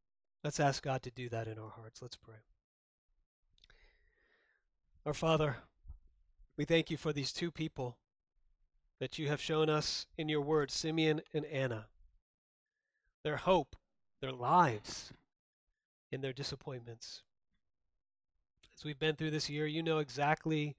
Let's 0.43 0.59
ask 0.59 0.83
God 0.83 1.03
to 1.03 1.11
do 1.11 1.29
that 1.29 1.47
in 1.47 1.57
our 1.57 1.69
hearts. 1.69 2.01
Let's 2.01 2.15
pray. 2.15 2.35
Our 5.05 5.13
Father, 5.13 5.57
we 6.57 6.65
thank 6.65 6.89
you 6.89 6.97
for 6.97 7.13
these 7.13 7.31
two 7.31 7.51
people 7.51 7.97
that 8.99 9.19
you 9.19 9.27
have 9.27 9.41
shown 9.41 9.69
us 9.69 10.07
in 10.17 10.27
your 10.27 10.41
word, 10.41 10.71
Simeon 10.71 11.21
and 11.33 11.45
Anna. 11.45 11.85
Their 13.23 13.37
hope, 13.37 13.75
their 14.21 14.31
lives, 14.31 15.13
in 16.11 16.21
their 16.21 16.33
disappointments. 16.33 17.23
As 18.75 18.83
we've 18.83 18.99
been 18.99 19.15
through 19.15 19.31
this 19.31 19.49
year, 19.49 19.67
you 19.67 19.83
know 19.83 19.99
exactly 19.99 20.75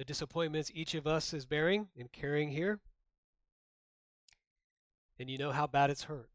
the 0.00 0.04
disappointments 0.06 0.72
each 0.74 0.94
of 0.94 1.06
us 1.06 1.34
is 1.34 1.44
bearing 1.44 1.88
and 1.94 2.10
carrying 2.10 2.52
here. 2.52 2.80
And 5.18 5.28
you 5.28 5.36
know 5.36 5.52
how 5.52 5.66
bad 5.66 5.90
it's 5.90 6.04
hurt. 6.04 6.30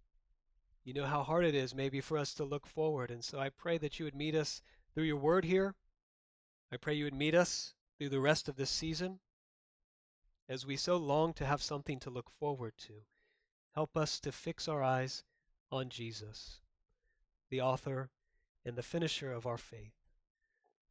You 0.83 0.93
know 0.93 1.05
how 1.05 1.23
hard 1.23 1.45
it 1.45 1.55
is 1.55 1.73
maybe 1.73 1.99
for 1.99 2.15
us 2.15 2.35
to 2.35 2.43
look 2.43 2.67
forward. 2.67 3.09
And 3.09 3.23
so 3.25 3.39
I 3.39 3.49
pray 3.49 3.79
that 3.79 3.97
you 3.97 4.05
would 4.05 4.13
meet 4.13 4.35
us 4.35 4.61
through 4.93 5.05
your 5.05 5.17
word 5.17 5.45
here. 5.45 5.73
I 6.71 6.77
pray 6.77 6.93
you 6.93 7.05
would 7.05 7.15
meet 7.15 7.33
us 7.33 7.73
through 7.97 8.09
the 8.09 8.19
rest 8.19 8.47
of 8.47 8.55
this 8.55 8.69
season 8.69 9.17
as 10.47 10.67
we 10.67 10.77
so 10.77 10.95
long 10.95 11.33
to 11.33 11.45
have 11.47 11.63
something 11.63 11.99
to 12.01 12.11
look 12.11 12.29
forward 12.29 12.73
to. 12.77 12.93
Help 13.73 13.97
us 13.97 14.19
to 14.19 14.31
fix 14.31 14.67
our 14.67 14.83
eyes 14.83 15.23
on 15.71 15.89
Jesus, 15.89 16.59
the 17.49 17.61
author 17.61 18.11
and 18.63 18.75
the 18.75 18.83
finisher 18.83 19.31
of 19.31 19.47
our 19.47 19.57
faith. 19.57 19.94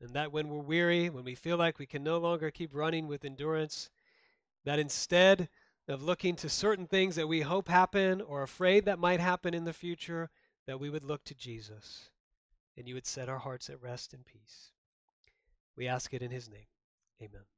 And 0.00 0.11
that 0.14 0.33
when 0.33 0.48
we're 0.48 0.59
weary, 0.59 1.09
when 1.09 1.24
we 1.24 1.35
feel 1.35 1.57
like 1.57 1.78
we 1.78 1.87
can 1.87 2.02
no 2.02 2.18
longer 2.18 2.50
keep 2.50 2.74
running 2.74 3.07
with 3.07 3.24
endurance, 3.24 3.90
that 4.64 4.78
instead 4.78 5.48
of 5.88 6.02
looking 6.02 6.37
to 6.37 6.48
certain 6.48 6.87
things 6.87 7.16
that 7.16 7.28
we 7.28 7.42
hope 7.42 7.68
happen 7.68 8.20
or 8.20 8.42
afraid 8.42 8.85
that 8.87 8.98
might 8.98 9.20
happen 9.20 9.54
in 9.54 9.64
the 9.64 9.72
future, 9.72 10.30
that 10.66 10.80
we 10.80 10.90
would 10.90 11.04
look 11.04 11.24
to 11.24 11.35
Jesus 11.35 12.11
and 12.76 12.88
you 12.88 12.94
would 12.94 13.07
set 13.07 13.28
our 13.28 13.38
hearts 13.38 13.70
at 13.70 13.80
rest 13.80 14.14
and 14.14 14.24
peace. 14.24 14.72
We 15.76 15.87
ask 15.87 16.12
it 16.12 16.22
in 16.22 16.30
his 16.30 16.48
name. 16.48 16.66
Amen. 17.22 17.53